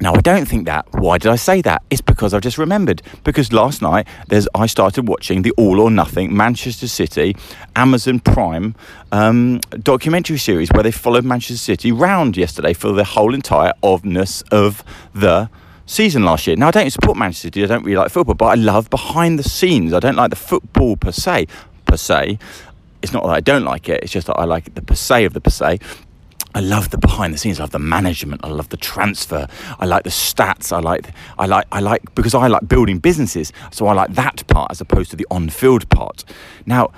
Now 0.00 0.14
I 0.14 0.20
don't 0.20 0.46
think 0.46 0.66
that. 0.66 0.86
Why 0.92 1.18
did 1.18 1.30
I 1.30 1.36
say 1.36 1.62
that? 1.62 1.82
It's 1.90 2.00
because 2.00 2.34
I've 2.34 2.42
just 2.42 2.58
remembered. 2.58 3.02
Because 3.24 3.52
last 3.52 3.82
night 3.82 4.06
there's 4.28 4.46
I 4.54 4.66
started 4.66 5.08
watching 5.08 5.42
the 5.42 5.52
All 5.52 5.80
or 5.80 5.90
Nothing 5.90 6.36
Manchester 6.36 6.86
City 6.86 7.36
Amazon 7.74 8.20
Prime 8.20 8.74
um, 9.12 9.60
documentary 9.82 10.38
series 10.38 10.70
where 10.72 10.82
they 10.82 10.90
followed 10.90 11.24
Manchester 11.24 11.56
City 11.56 11.92
round 11.92 12.36
yesterday 12.36 12.72
for 12.72 12.92
the 12.92 13.04
whole 13.04 13.34
entire 13.34 13.72
ofness 13.82 14.42
of 14.52 14.84
the 15.14 15.48
season 15.86 16.24
last 16.24 16.46
year. 16.46 16.56
Now 16.56 16.68
I 16.68 16.72
don't 16.72 16.90
support 16.90 17.16
Manchester 17.16 17.46
City. 17.46 17.64
I 17.64 17.66
don't 17.66 17.84
really 17.84 17.96
like 17.96 18.10
football, 18.10 18.34
but 18.34 18.46
I 18.46 18.54
love 18.54 18.90
behind 18.90 19.38
the 19.38 19.48
scenes. 19.48 19.92
I 19.92 20.00
don't 20.00 20.16
like 20.16 20.30
the 20.30 20.36
football 20.36 20.96
per 20.96 21.12
se. 21.12 21.46
Per 21.86 21.96
se, 21.96 22.38
it's 23.02 23.12
not 23.12 23.22
that 23.22 23.30
I 23.30 23.40
don't 23.40 23.64
like 23.64 23.88
it. 23.88 24.02
It's 24.02 24.12
just 24.12 24.26
that 24.26 24.34
I 24.34 24.44
like 24.44 24.74
the 24.74 24.82
per 24.82 24.94
se 24.94 25.24
of 25.24 25.32
the 25.32 25.40
per 25.40 25.50
se. 25.50 25.78
I 26.56 26.60
love 26.60 26.88
the 26.88 26.96
behind 26.96 27.34
the 27.34 27.38
scenes. 27.38 27.60
I 27.60 27.64
love 27.64 27.72
the 27.72 27.78
management. 27.78 28.40
I 28.42 28.48
love 28.48 28.70
the 28.70 28.78
transfer. 28.78 29.46
I 29.78 29.84
like 29.84 30.04
the 30.04 30.10
stats. 30.10 30.72
I 30.72 30.80
like, 30.80 31.10
I 31.38 31.44
like, 31.44 31.66
I 31.70 31.80
like 31.80 32.14
because 32.14 32.34
I 32.34 32.46
like 32.46 32.66
building 32.66 32.98
businesses. 32.98 33.52
So 33.70 33.86
I 33.88 33.92
like 33.92 34.14
that 34.14 34.46
part 34.46 34.70
as 34.70 34.80
opposed 34.80 35.10
to 35.10 35.16
the 35.16 35.26
on-field 35.30 35.86
part. 35.90 36.24
Now, 36.64 36.92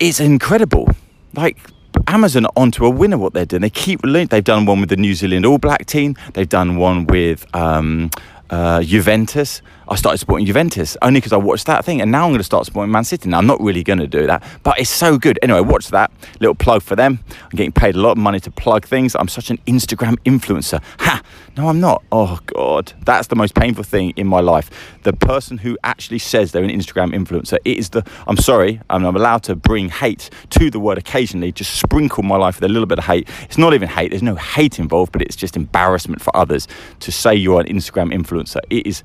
it's 0.00 0.18
incredible. 0.18 0.88
Like 1.34 1.58
Amazon 2.06 2.46
onto 2.56 2.86
a 2.86 2.90
winner. 2.90 3.18
What 3.18 3.34
they're 3.34 3.44
doing, 3.44 3.60
they 3.60 3.68
keep. 3.68 4.00
They've 4.00 4.42
done 4.42 4.64
one 4.64 4.80
with 4.80 4.88
the 4.88 4.96
New 4.96 5.14
Zealand 5.14 5.44
All 5.44 5.58
Black 5.58 5.84
team. 5.84 6.16
They've 6.32 6.48
done 6.48 6.76
one 6.76 7.06
with. 7.06 7.44
Um, 7.54 8.10
uh, 8.50 8.82
Juventus. 8.82 9.62
I 9.88 9.96
started 9.96 10.18
supporting 10.18 10.46
Juventus 10.46 10.96
only 11.02 11.20
because 11.20 11.32
I 11.32 11.36
watched 11.36 11.66
that 11.66 11.84
thing, 11.84 12.00
and 12.00 12.10
now 12.10 12.24
I'm 12.24 12.30
going 12.30 12.38
to 12.38 12.44
start 12.44 12.66
supporting 12.66 12.92
Man 12.92 13.04
City. 13.04 13.28
Now 13.28 13.38
I'm 13.38 13.46
not 13.46 13.60
really 13.60 13.82
going 13.82 13.98
to 13.98 14.06
do 14.06 14.26
that, 14.26 14.42
but 14.62 14.78
it's 14.78 14.90
so 14.90 15.18
good. 15.18 15.38
Anyway, 15.42 15.60
watch 15.60 15.88
that 15.88 16.10
little 16.40 16.54
plug 16.54 16.82
for 16.82 16.96
them. 16.96 17.20
I'm 17.42 17.56
getting 17.56 17.72
paid 17.72 17.94
a 17.94 17.98
lot 17.98 18.12
of 18.12 18.18
money 18.18 18.40
to 18.40 18.50
plug 18.50 18.86
things. 18.86 19.14
I'm 19.14 19.28
such 19.28 19.50
an 19.50 19.58
Instagram 19.66 20.16
influencer. 20.24 20.82
Ha! 21.00 21.22
No, 21.56 21.68
I'm 21.68 21.78
not. 21.78 22.02
Oh 22.10 22.40
God, 22.46 22.92
that's 23.04 23.28
the 23.28 23.36
most 23.36 23.54
painful 23.54 23.84
thing 23.84 24.10
in 24.16 24.26
my 24.26 24.40
life. 24.40 24.70
The 25.04 25.12
person 25.12 25.58
who 25.58 25.78
actually 25.84 26.18
says 26.18 26.50
they're 26.50 26.64
an 26.64 26.70
Instagram 26.70 27.14
influencer. 27.14 27.58
It 27.64 27.78
is 27.78 27.90
the. 27.90 28.04
I'm 28.26 28.36
sorry, 28.36 28.80
I'm 28.90 29.04
allowed 29.04 29.44
to 29.44 29.54
bring 29.54 29.88
hate 29.88 30.30
to 30.50 30.70
the 30.70 30.80
word 30.80 30.98
occasionally. 30.98 31.52
Just 31.52 31.78
sprinkle 31.78 32.24
my 32.24 32.36
life 32.36 32.56
with 32.56 32.64
a 32.64 32.72
little 32.72 32.86
bit 32.86 32.98
of 32.98 33.04
hate. 33.04 33.28
It's 33.42 33.58
not 33.58 33.72
even 33.72 33.88
hate. 33.88 34.10
There's 34.10 34.22
no 34.22 34.34
hate 34.34 34.78
involved, 34.80 35.12
but 35.12 35.22
it's 35.22 35.36
just 35.36 35.56
embarrassment 35.56 36.22
for 36.22 36.36
others 36.36 36.66
to 37.00 37.12
say 37.12 37.34
you're 37.34 37.60
an 37.60 37.66
Instagram 37.66 38.12
influencer. 38.12 38.60
It 38.70 38.86
is 38.86 39.04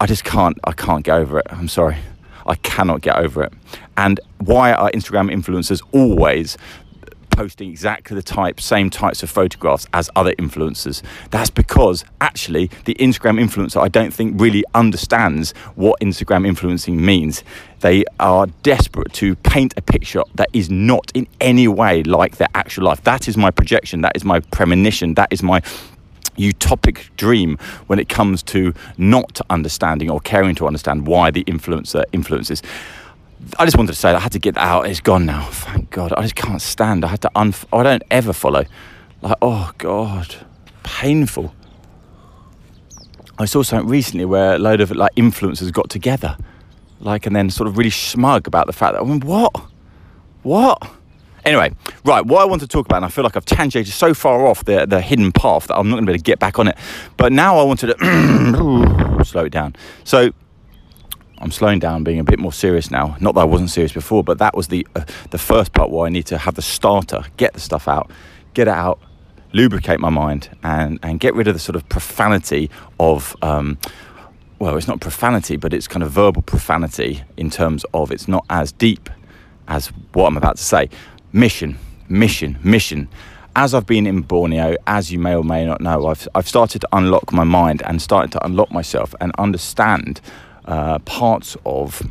I 0.00 0.06
just 0.06 0.24
can't. 0.24 0.58
I 0.64 0.72
can't 0.72 1.04
get 1.04 1.16
over 1.16 1.38
it. 1.38 1.46
I'm 1.50 1.68
sorry. 1.68 1.96
I 2.46 2.54
cannot 2.56 3.00
get 3.00 3.16
over 3.16 3.42
it. 3.42 3.52
And 3.96 4.20
why 4.38 4.72
are 4.72 4.90
Instagram 4.92 5.32
influencers 5.32 5.82
always 5.92 6.56
posting 7.36 7.70
exactly 7.70 8.14
the 8.14 8.22
type, 8.22 8.58
same 8.58 8.88
types 8.88 9.22
of 9.22 9.28
photographs 9.28 9.86
as 9.92 10.08
other 10.16 10.32
influencers. 10.36 11.02
That's 11.30 11.50
because 11.50 12.02
actually 12.20 12.70
the 12.86 12.94
Instagram 12.94 13.38
influencer, 13.38 13.80
I 13.80 13.88
don't 13.88 14.12
think 14.12 14.40
really 14.40 14.64
understands 14.74 15.52
what 15.74 16.00
Instagram 16.00 16.46
influencing 16.46 17.04
means. 17.04 17.44
They 17.80 18.04
are 18.18 18.46
desperate 18.62 19.12
to 19.14 19.36
paint 19.36 19.74
a 19.76 19.82
picture 19.82 20.22
that 20.36 20.48
is 20.54 20.70
not 20.70 21.12
in 21.14 21.28
any 21.40 21.68
way 21.68 22.02
like 22.04 22.38
their 22.38 22.48
actual 22.54 22.84
life. 22.84 23.04
That 23.04 23.28
is 23.28 23.36
my 23.36 23.50
projection. 23.50 24.00
That 24.00 24.16
is 24.16 24.24
my 24.24 24.40
premonition. 24.40 25.12
That 25.14 25.28
is 25.30 25.42
my 25.42 25.60
utopic 26.36 27.14
dream 27.16 27.58
when 27.86 27.98
it 27.98 28.08
comes 28.08 28.42
to 28.44 28.72
not 28.98 29.40
understanding 29.50 30.10
or 30.10 30.20
caring 30.20 30.54
to 30.56 30.66
understand 30.66 31.06
why 31.06 31.30
the 31.30 31.44
influencer 31.44 32.04
influences. 32.12 32.62
I 33.58 33.64
just 33.64 33.76
wanted 33.76 33.92
to 33.92 33.98
say 33.98 34.10
that 34.10 34.16
I 34.16 34.20
had 34.20 34.32
to 34.32 34.38
get 34.38 34.54
that 34.54 34.64
out. 34.64 34.86
It's 34.86 35.00
gone 35.00 35.26
now. 35.26 35.44
Thank 35.50 35.90
God. 35.90 36.12
I 36.16 36.22
just 36.22 36.34
can't 36.34 36.60
stand. 36.60 37.04
I 37.04 37.08
had 37.08 37.22
to 37.22 37.30
un. 37.34 37.54
I 37.72 37.82
don't 37.82 38.02
ever 38.10 38.32
follow. 38.32 38.64
Like, 39.22 39.36
oh 39.42 39.70
God, 39.78 40.34
painful. 40.82 41.54
I 43.38 43.44
saw 43.44 43.62
something 43.62 43.88
recently 43.88 44.24
where 44.24 44.54
a 44.54 44.58
load 44.58 44.80
of 44.80 44.90
like 44.90 45.14
influencers 45.14 45.70
got 45.72 45.90
together, 45.90 46.36
like, 47.00 47.26
and 47.26 47.36
then 47.36 47.50
sort 47.50 47.68
of 47.68 47.76
really 47.76 47.90
smug 47.90 48.46
about 48.46 48.66
the 48.66 48.72
fact 48.72 48.94
that 48.94 49.02
I 49.02 49.04
mean, 49.04 49.20
what, 49.20 49.54
what? 50.42 50.90
Anyway, 51.46 51.72
right, 52.04 52.26
what 52.26 52.42
I 52.42 52.44
want 52.44 52.60
to 52.62 52.66
talk 52.66 52.86
about, 52.86 52.96
and 52.96 53.04
I 53.04 53.08
feel 53.08 53.22
like 53.22 53.36
I've 53.36 53.44
tangentated 53.44 53.94
so 53.94 54.14
far 54.14 54.48
off 54.48 54.64
the, 54.64 54.84
the 54.84 55.00
hidden 55.00 55.30
path 55.30 55.68
that 55.68 55.76
I'm 55.76 55.88
not 55.88 55.94
going 55.94 56.06
to 56.06 56.10
be 56.10 56.14
able 56.14 56.18
to 56.18 56.24
get 56.24 56.40
back 56.40 56.58
on 56.58 56.66
it. 56.66 56.76
But 57.16 57.32
now 57.32 57.56
I 57.58 57.62
wanted 57.62 57.96
to 57.96 59.20
slow 59.24 59.44
it 59.44 59.50
down. 59.50 59.76
So 60.02 60.32
I'm 61.38 61.52
slowing 61.52 61.78
down, 61.78 62.02
being 62.02 62.18
a 62.18 62.24
bit 62.24 62.40
more 62.40 62.52
serious 62.52 62.90
now. 62.90 63.16
Not 63.20 63.36
that 63.36 63.42
I 63.42 63.44
wasn't 63.44 63.70
serious 63.70 63.92
before, 63.92 64.24
but 64.24 64.38
that 64.38 64.56
was 64.56 64.66
the 64.66 64.84
uh, 64.96 65.04
the 65.30 65.38
first 65.38 65.72
part 65.72 65.90
where 65.90 66.06
I 66.06 66.08
need 66.08 66.26
to 66.26 66.38
have 66.38 66.56
the 66.56 66.62
starter, 66.62 67.22
get 67.36 67.52
the 67.52 67.60
stuff 67.60 67.86
out, 67.86 68.10
get 68.54 68.66
it 68.66 68.74
out, 68.74 68.98
lubricate 69.52 70.00
my 70.00 70.10
mind, 70.10 70.48
and 70.64 70.98
and 71.04 71.20
get 71.20 71.32
rid 71.36 71.46
of 71.46 71.54
the 71.54 71.60
sort 71.60 71.76
of 71.76 71.88
profanity 71.88 72.70
of. 72.98 73.36
Um, 73.42 73.78
well, 74.58 74.76
it's 74.78 74.88
not 74.88 75.00
profanity, 75.00 75.56
but 75.58 75.74
it's 75.74 75.86
kind 75.86 76.02
of 76.02 76.10
verbal 76.10 76.40
profanity 76.40 77.22
in 77.36 77.50
terms 77.50 77.84
of 77.92 78.10
it's 78.10 78.26
not 78.26 78.44
as 78.48 78.72
deep 78.72 79.10
as 79.68 79.88
what 80.12 80.26
I'm 80.26 80.36
about 80.36 80.56
to 80.56 80.64
say. 80.64 80.88
Mission, 81.36 81.78
mission, 82.08 82.58
mission. 82.64 83.08
As 83.54 83.74
I've 83.74 83.86
been 83.86 84.06
in 84.06 84.22
Borneo, 84.22 84.74
as 84.86 85.12
you 85.12 85.18
may 85.18 85.34
or 85.34 85.44
may 85.44 85.66
not 85.66 85.82
know, 85.82 86.06
I've, 86.06 86.26
I've 86.34 86.48
started 86.48 86.80
to 86.80 86.88
unlock 86.94 87.30
my 87.30 87.44
mind 87.44 87.82
and 87.84 88.00
started 88.00 88.32
to 88.32 88.42
unlock 88.42 88.72
myself 88.72 89.14
and 89.20 89.32
understand 89.36 90.22
uh, 90.64 90.98
parts 91.00 91.54
of 91.66 92.02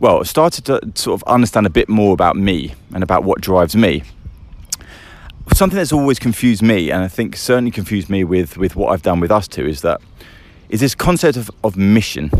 well, 0.00 0.22
started 0.26 0.66
to 0.66 0.92
sort 0.96 1.22
of 1.22 1.26
understand 1.26 1.64
a 1.64 1.70
bit 1.70 1.88
more 1.88 2.12
about 2.12 2.36
me 2.36 2.74
and 2.92 3.02
about 3.02 3.24
what 3.24 3.40
drives 3.40 3.74
me. 3.74 4.02
Something 5.54 5.78
that's 5.78 5.94
always 5.94 6.18
confused 6.18 6.62
me, 6.62 6.90
and 6.90 7.02
I 7.02 7.08
think 7.08 7.36
certainly 7.36 7.70
confused 7.70 8.10
me 8.10 8.22
with, 8.22 8.58
with 8.58 8.76
what 8.76 8.92
I've 8.92 9.00
done 9.00 9.18
with 9.18 9.30
ustwo, 9.30 9.66
is 9.66 9.80
that 9.80 10.02
is 10.68 10.80
this 10.80 10.94
concept 10.94 11.38
of, 11.38 11.50
of 11.64 11.78
mission, 11.78 12.30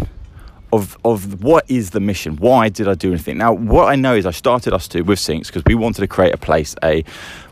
of 0.73 0.97
of 1.05 1.43
what 1.43 1.71
is 1.71 1.91
the 1.91 2.01
mission? 2.01 2.37
Why 2.37 2.69
did 2.69 2.89
I 2.89 2.95
do 2.95 3.11
anything? 3.11 3.39
Now, 3.39 3.53
what 3.53 3.89
I 3.89 3.97
know 3.97 4.15
is 4.15 4.27
I 4.27 4.31
started 4.31 4.73
ustwo 4.73 5.05
with 5.05 5.19
Sinks 5.19 5.49
because 5.49 5.63
we 5.67 5.75
wanted 5.75 6.01
to 6.01 6.09
create 6.09 6.35
a 6.35 6.39
place 6.39 6.75
a 6.83 7.05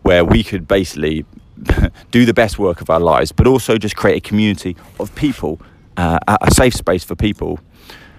where 0.02 0.24
we 0.24 0.42
could 0.44 0.68
basically 0.68 1.24
do 2.10 2.24
the 2.24 2.34
best 2.34 2.58
work 2.58 2.80
of 2.80 2.90
our 2.90 3.00
lives, 3.00 3.32
but 3.32 3.46
also 3.46 3.76
just 3.78 3.96
create 3.96 4.16
a 4.16 4.28
community 4.28 4.76
of 5.00 5.14
people 5.14 5.60
uh, 5.96 6.18
a 6.26 6.50
safe 6.50 6.74
space 6.74 7.04
for 7.04 7.14
people. 7.14 7.58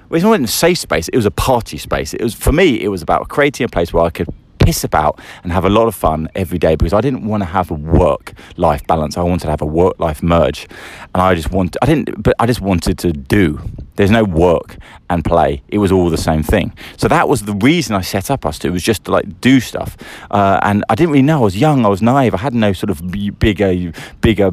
Well, 0.09 0.21
it 0.21 0.25
wasn't 0.25 0.45
a 0.45 0.51
safe 0.51 0.77
space; 0.77 1.07
it 1.09 1.15
was 1.15 1.25
a 1.25 1.31
party 1.31 1.77
space. 1.77 2.13
It 2.13 2.23
was 2.23 2.33
for 2.33 2.51
me. 2.51 2.81
It 2.81 2.87
was 2.87 3.01
about 3.01 3.27
creating 3.29 3.65
a 3.65 3.69
place 3.69 3.93
where 3.93 4.03
I 4.03 4.09
could 4.09 4.27
piss 4.67 4.83
about 4.83 5.17
and 5.43 5.53
have 5.53 5.63
a 5.63 5.69
lot 5.69 5.87
of 5.87 5.95
fun 5.95 6.27
every 6.35 6.59
day 6.59 6.75
because 6.75 6.91
I 6.91 6.99
didn't 6.99 7.25
want 7.25 7.41
to 7.41 7.45
have 7.45 7.71
a 7.71 7.73
work 7.73 8.33
life 8.57 8.85
balance. 8.85 9.15
I 9.15 9.21
wanted 9.21 9.45
to 9.45 9.49
have 9.49 9.61
a 9.61 9.65
work 9.65 9.97
life 9.97 10.21
merge, 10.21 10.67
and 11.15 11.21
I 11.21 11.35
just 11.35 11.51
wanted. 11.51 11.77
I 11.81 11.85
didn't, 11.85 12.21
but 12.21 12.33
I 12.37 12.45
just 12.45 12.59
wanted 12.59 12.97
to 12.99 13.13
do. 13.13 13.61
There's 13.95 14.11
no 14.11 14.25
work 14.25 14.77
and 15.09 15.23
play. 15.23 15.63
It 15.69 15.77
was 15.77 15.91
all 15.93 16.09
the 16.09 16.17
same 16.17 16.43
thing. 16.43 16.73
So 16.97 17.07
that 17.07 17.29
was 17.29 17.43
the 17.43 17.53
reason 17.53 17.95
I 17.95 18.01
set 18.01 18.29
up 18.29 18.41
ustwo. 18.41 18.69
Was 18.73 18.83
just 18.83 19.05
to 19.05 19.11
like 19.11 19.39
do 19.39 19.61
stuff, 19.61 19.95
uh, 20.31 20.59
and 20.63 20.83
I 20.89 20.95
didn't 20.95 21.11
really 21.11 21.29
know. 21.31 21.39
I 21.39 21.45
was 21.45 21.57
young. 21.57 21.85
I 21.85 21.87
was 21.87 22.01
naive. 22.01 22.33
I 22.33 22.39
had 22.39 22.53
no 22.53 22.73
sort 22.73 22.89
of 22.89 23.01
bigger, 23.39 23.93
bigger 24.19 24.51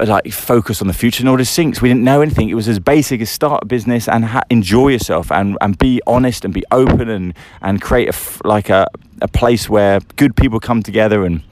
like 0.00 0.32
focus 0.32 0.80
on 0.80 0.88
the 0.88 0.94
future. 0.94 1.24
Nor 1.24 1.36
does 1.36 1.48
Sinks 1.48 1.80
we 1.80 1.88
didn't 1.88 2.04
know 2.04 2.20
anything. 2.20 2.48
It 2.48 2.54
was 2.54 2.68
as 2.68 2.78
basic 2.78 3.20
as 3.20 3.30
start 3.30 3.62
a 3.62 3.66
business 3.66 4.08
and 4.08 4.24
ha- 4.24 4.42
enjoy 4.50 4.88
yourself 4.88 5.30
and, 5.30 5.56
and 5.60 5.78
be 5.78 6.00
honest 6.06 6.44
and 6.44 6.52
be 6.52 6.64
open 6.70 7.08
and 7.08 7.34
and 7.62 7.80
create 7.80 8.08
a 8.08 8.46
like 8.46 8.68
a, 8.68 8.88
a 9.22 9.28
place 9.28 9.68
where 9.68 10.00
good 10.16 10.36
people 10.36 10.60
come 10.60 10.82
together 10.82 11.24
and 11.24 11.42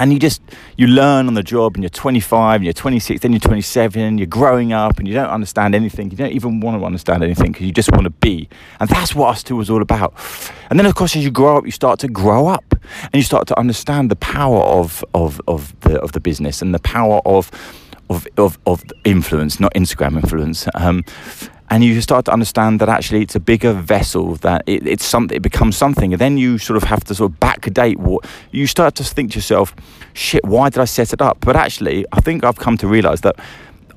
and 0.00 0.12
you 0.14 0.18
just 0.18 0.40
you 0.76 0.86
learn 0.86 1.26
on 1.28 1.34
the 1.34 1.42
job 1.42 1.76
and 1.76 1.84
you're 1.84 1.90
25 1.90 2.56
and 2.56 2.64
you're 2.64 2.72
26 2.72 3.20
then 3.20 3.32
you're 3.32 3.38
27 3.38 4.18
you're 4.18 4.26
growing 4.26 4.72
up 4.72 4.98
and 4.98 5.06
you 5.06 5.14
don't 5.14 5.28
understand 5.28 5.74
anything. 5.74 6.10
You 6.10 6.16
don't 6.16 6.32
even 6.32 6.60
want 6.60 6.80
to 6.80 6.84
understand 6.84 7.22
anything 7.22 7.52
because 7.52 7.66
you 7.66 7.72
just 7.72 7.92
want 7.92 8.04
to 8.04 8.10
be. 8.10 8.48
And 8.80 8.88
that's 8.88 9.14
what 9.14 9.36
ustwo 9.36 9.56
was 9.56 9.68
all 9.68 9.82
about. 9.82 10.14
And 10.70 10.78
then 10.78 10.86
of 10.86 10.94
course 10.94 11.14
as 11.14 11.22
you 11.22 11.30
grow 11.30 11.58
up 11.58 11.66
you 11.66 11.70
start 11.70 12.00
to 12.00 12.08
grow 12.08 12.48
up 12.48 12.74
and 13.04 13.14
you 13.14 13.22
start 13.22 13.46
to 13.48 13.58
understand 13.58 14.10
the 14.10 14.16
power 14.16 14.62
of 14.62 15.04
of, 15.14 15.40
of 15.46 15.78
the 15.80 16.00
of 16.00 16.12
the 16.12 16.20
business 16.20 16.62
and 16.62 16.74
the 16.74 16.80
power 16.80 17.20
of 17.24 17.50
of, 18.08 18.26
of, 18.38 18.58
of 18.66 18.82
influence, 19.04 19.60
not 19.60 19.72
Instagram 19.74 20.16
influence. 20.16 20.66
Um, 20.74 21.04
and 21.70 21.84
you 21.84 22.00
start 22.00 22.24
to 22.24 22.32
understand 22.32 22.80
that 22.80 22.88
actually 22.88 23.22
it's 23.22 23.36
a 23.36 23.40
bigger 23.40 23.72
vessel 23.72 24.34
that 24.36 24.64
it, 24.66 24.84
it's 24.86 25.06
something 25.06 25.36
it 25.36 25.42
becomes 25.42 25.76
something. 25.76 26.12
And 26.12 26.20
then 26.20 26.36
you 26.36 26.58
sort 26.58 26.76
of 26.76 26.82
have 26.82 27.04
to 27.04 27.14
sort 27.14 27.30
of 27.30 27.38
backdate 27.38 27.96
what 27.96 28.26
you 28.50 28.66
start 28.66 28.96
to 28.96 29.04
think 29.04 29.32
to 29.32 29.36
yourself 29.36 29.74
shit 30.12 30.44
why 30.44 30.68
did 30.68 30.80
i 30.80 30.84
set 30.84 31.12
it 31.12 31.22
up? 31.22 31.38
But 31.40 31.54
actually 31.54 32.04
i 32.12 32.20
think 32.20 32.42
i've 32.42 32.58
come 32.58 32.76
to 32.78 32.88
realize 32.88 33.20
that 33.20 33.36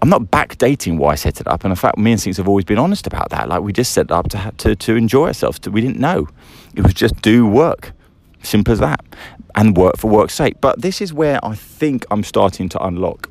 i'm 0.01 0.09
not 0.09 0.23
backdating 0.23 0.97
why 0.97 1.13
i 1.13 1.15
set 1.15 1.41
it 1.41 1.47
up. 1.47 1.63
And 1.63 1.71
in 1.71 1.75
fact 1.75 1.97
me 1.97 2.11
and 2.11 2.21
Sinks 2.21 2.37
have 2.37 2.47
always 2.47 2.65
been 2.65 2.77
honest 2.77 3.07
about 3.07 3.31
that. 3.31 3.49
Like 3.49 3.63
we 3.63 3.73
just 3.73 3.91
set 3.91 4.05
it 4.05 4.11
up 4.11 4.29
to, 4.29 4.53
to, 4.57 4.75
to 4.75 4.95
enjoy 4.95 5.27
ourselves 5.27 5.57
to, 5.59 5.71
we 5.71 5.81
didn't 5.81 5.99
know. 5.99 6.27
It 6.75 6.83
was 6.83 6.93
just 6.93 7.21
do 7.23 7.47
work. 7.47 7.93
Simple 8.43 8.73
as 8.73 8.79
that. 8.79 9.03
And 9.55 9.75
work 9.77 9.97
for 9.97 10.09
work's 10.09 10.33
sake. 10.33 10.59
But 10.61 10.81
this 10.81 11.01
is 11.01 11.11
where 11.11 11.43
i 11.43 11.55
think 11.55 12.05
i'm 12.11 12.23
starting 12.23 12.69
to 12.69 12.83
unlock 12.83 13.29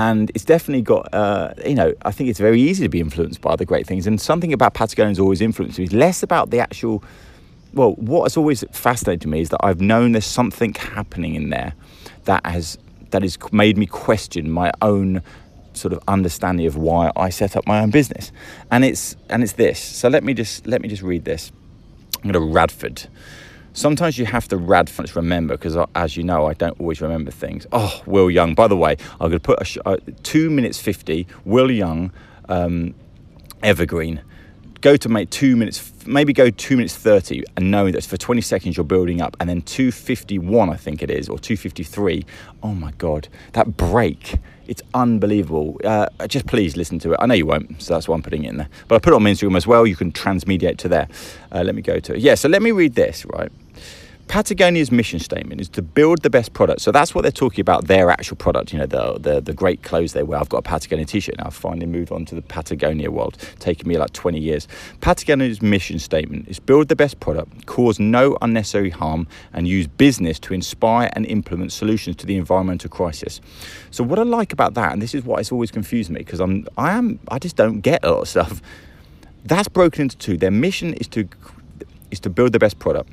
and 0.00 0.30
it's 0.34 0.46
definitely 0.46 0.80
got 0.80 1.12
uh, 1.12 1.52
you 1.66 1.74
know 1.74 1.92
I 2.02 2.10
think 2.10 2.30
it's 2.30 2.38
very 2.38 2.60
easy 2.60 2.82
to 2.84 2.88
be 2.88 3.00
influenced 3.00 3.42
by 3.42 3.50
other 3.50 3.66
great 3.66 3.86
things. 3.86 4.06
And 4.06 4.18
something 4.18 4.52
about 4.52 4.72
Patagonia 4.72 5.10
has 5.10 5.18
always 5.18 5.42
influenced 5.42 5.78
me. 5.78 5.88
Less 5.88 6.22
about 6.22 6.50
the 6.50 6.58
actual 6.58 7.04
well 7.74 7.92
what 7.96 8.22
has 8.22 8.36
always 8.36 8.64
fascinated 8.72 9.28
me 9.28 9.42
is 9.42 9.50
that 9.50 9.60
I've 9.62 9.82
known 9.82 10.12
there's 10.12 10.24
something 10.24 10.72
happening 10.72 11.34
in 11.34 11.50
there 11.50 11.74
that 12.24 12.44
has 12.46 12.78
that 13.10 13.22
has 13.22 13.36
made 13.52 13.76
me 13.76 13.86
question 13.86 14.50
my 14.50 14.72
own 14.80 15.22
sort 15.74 15.92
of 15.92 16.00
understanding 16.08 16.66
of 16.66 16.76
why 16.76 17.12
I 17.14 17.28
set 17.28 17.54
up 17.54 17.66
my 17.66 17.80
own 17.80 17.90
business. 17.90 18.32
And 18.70 18.84
it's 18.86 19.16
and 19.28 19.42
it's 19.42 19.52
this. 19.52 19.78
So 19.78 20.08
let 20.08 20.24
me 20.24 20.32
just 20.32 20.66
let 20.66 20.80
me 20.80 20.88
just 20.88 21.02
read 21.02 21.26
this. 21.26 21.52
I'm 22.16 22.30
going 22.30 22.46
to 22.46 22.52
Radford 22.54 23.06
sometimes 23.72 24.18
you 24.18 24.26
have 24.26 24.48
to 24.48 24.56
rad 24.56 24.90
remember 25.14 25.56
because 25.56 25.76
as 25.94 26.16
you 26.16 26.22
know 26.22 26.46
i 26.46 26.54
don't 26.54 26.78
always 26.80 27.00
remember 27.00 27.30
things. 27.30 27.66
Oh 27.72 28.02
Will 28.06 28.30
Young. 28.30 28.54
By 28.54 28.68
the 28.68 28.76
way 28.76 28.96
i'm 29.20 29.30
going 29.30 29.32
to 29.32 29.40
put 29.40 29.60
a 29.60 29.64
sh- 29.64 29.78
uh, 29.84 29.96
2 30.22 30.50
minutes 30.50 30.78
50 30.78 31.26
Will 31.44 31.70
Young 31.70 32.12
um, 32.48 32.94
evergreen. 33.62 34.22
Go 34.80 34.96
to 34.96 35.08
make 35.08 35.30
2 35.30 35.56
minutes 35.56 35.92
maybe 36.06 36.32
go 36.32 36.50
2 36.50 36.76
minutes 36.76 36.96
30 36.96 37.44
and 37.56 37.70
know 37.70 37.90
that 37.90 38.04
for 38.04 38.16
20 38.16 38.40
seconds 38.40 38.76
you're 38.76 38.84
building 38.84 39.20
up 39.20 39.36
and 39.38 39.48
then 39.48 39.60
251 39.62 40.70
i 40.70 40.74
think 40.74 41.02
it 41.02 41.10
is 41.10 41.28
or 41.28 41.38
253 41.38 42.24
oh 42.62 42.74
my 42.74 42.90
god 42.92 43.28
that 43.52 43.76
break 43.76 44.36
it's 44.70 44.82
unbelievable. 44.94 45.80
Uh, 45.84 46.06
just 46.28 46.46
please 46.46 46.76
listen 46.76 47.00
to 47.00 47.12
it. 47.12 47.16
I 47.20 47.26
know 47.26 47.34
you 47.34 47.44
won't, 47.44 47.82
so 47.82 47.92
that's 47.92 48.06
why 48.06 48.14
I'm 48.14 48.22
putting 48.22 48.44
it 48.44 48.50
in 48.50 48.56
there. 48.58 48.68
But 48.86 48.94
I 48.94 48.98
put 49.00 49.12
it 49.12 49.16
on 49.16 49.24
my 49.24 49.32
Instagram 49.32 49.56
as 49.56 49.66
well. 49.66 49.84
You 49.84 49.96
can 49.96 50.12
transmediate 50.12 50.78
to 50.78 50.88
there. 50.88 51.08
Uh, 51.50 51.64
let 51.64 51.74
me 51.74 51.82
go 51.82 51.98
to 51.98 52.14
it. 52.14 52.20
Yeah, 52.20 52.36
so 52.36 52.48
let 52.48 52.62
me 52.62 52.70
read 52.70 52.94
this, 52.94 53.26
right? 53.26 53.50
Patagonia's 54.30 54.92
mission 54.92 55.18
statement 55.18 55.60
is 55.60 55.68
to 55.70 55.82
build 55.82 56.22
the 56.22 56.30
best 56.30 56.52
product. 56.52 56.82
So 56.82 56.92
that's 56.92 57.16
what 57.16 57.22
they're 57.22 57.32
talking 57.32 57.62
about, 57.62 57.88
their 57.88 58.10
actual 58.10 58.36
product, 58.36 58.72
you 58.72 58.78
know, 58.78 58.86
the, 58.86 59.18
the, 59.18 59.40
the 59.40 59.52
great 59.52 59.82
clothes 59.82 60.12
they 60.12 60.22
wear. 60.22 60.38
I've 60.38 60.48
got 60.48 60.58
a 60.58 60.62
Patagonia 60.62 61.04
t 61.04 61.18
shirt 61.18 61.36
now. 61.36 61.46
I've 61.46 61.54
finally 61.54 61.86
moved 61.86 62.12
on 62.12 62.26
to 62.26 62.36
the 62.36 62.42
Patagonia 62.42 63.10
world, 63.10 63.36
taking 63.58 63.88
me 63.88 63.98
like 63.98 64.12
20 64.12 64.38
years. 64.38 64.68
Patagonia's 65.00 65.60
mission 65.60 65.98
statement 65.98 66.46
is 66.46 66.60
build 66.60 66.86
the 66.86 66.94
best 66.94 67.18
product, 67.18 67.66
cause 67.66 67.98
no 67.98 68.38
unnecessary 68.40 68.90
harm, 68.90 69.26
and 69.52 69.66
use 69.66 69.88
business 69.88 70.38
to 70.38 70.54
inspire 70.54 71.10
and 71.14 71.26
implement 71.26 71.72
solutions 71.72 72.14
to 72.14 72.24
the 72.24 72.36
environmental 72.36 72.88
crisis. 72.88 73.40
So, 73.90 74.04
what 74.04 74.20
I 74.20 74.22
like 74.22 74.52
about 74.52 74.74
that, 74.74 74.92
and 74.92 75.02
this 75.02 75.12
is 75.12 75.24
what 75.24 75.38
has 75.38 75.50
always 75.50 75.72
confused 75.72 76.08
me, 76.08 76.20
because 76.20 76.38
I'm, 76.38 76.68
I 76.78 76.92
am, 76.92 77.18
I 77.26 77.40
just 77.40 77.56
don't 77.56 77.80
get 77.80 78.04
a 78.04 78.12
lot 78.12 78.20
of 78.20 78.28
stuff. 78.28 78.62
That's 79.44 79.66
broken 79.66 80.02
into 80.02 80.16
two. 80.18 80.36
Their 80.36 80.52
mission 80.52 80.94
is 80.94 81.08
to, 81.08 81.28
is 82.12 82.20
to 82.20 82.30
build 82.30 82.52
the 82.52 82.60
best 82.60 82.78
product 82.78 83.10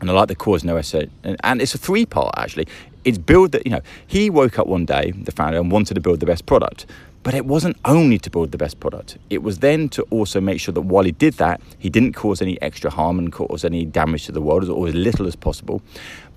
and 0.00 0.10
I 0.10 0.12
like 0.12 0.28
the 0.28 0.34
cause 0.34 0.64
no 0.64 0.76
essay, 0.76 1.08
and, 1.22 1.36
and 1.42 1.60
it's 1.62 1.74
a 1.74 1.78
three 1.78 2.06
part 2.06 2.34
actually. 2.36 2.66
It's 3.04 3.18
build 3.18 3.52
that 3.52 3.64
you 3.64 3.70
know 3.70 3.80
he 4.06 4.30
woke 4.30 4.58
up 4.58 4.66
one 4.66 4.84
day, 4.84 5.12
the 5.12 5.32
founder, 5.32 5.58
and 5.58 5.70
wanted 5.70 5.94
to 5.94 6.00
build 6.00 6.20
the 6.20 6.26
best 6.26 6.46
product. 6.46 6.86
But 7.22 7.34
it 7.34 7.44
wasn't 7.44 7.76
only 7.84 8.18
to 8.18 8.30
build 8.30 8.52
the 8.52 8.58
best 8.58 8.78
product. 8.78 9.18
It 9.30 9.42
was 9.42 9.58
then 9.58 9.88
to 9.90 10.02
also 10.10 10.40
make 10.40 10.60
sure 10.60 10.72
that 10.72 10.82
while 10.82 11.02
he 11.02 11.10
did 11.10 11.34
that, 11.34 11.60
he 11.76 11.90
didn't 11.90 12.12
cause 12.12 12.40
any 12.40 12.60
extra 12.62 12.88
harm 12.88 13.18
and 13.18 13.32
cause 13.32 13.64
any 13.64 13.84
damage 13.84 14.26
to 14.26 14.32
the 14.32 14.40
world, 14.40 14.68
or 14.68 14.86
as 14.86 14.94
little 14.94 15.26
as 15.26 15.34
possible. 15.34 15.82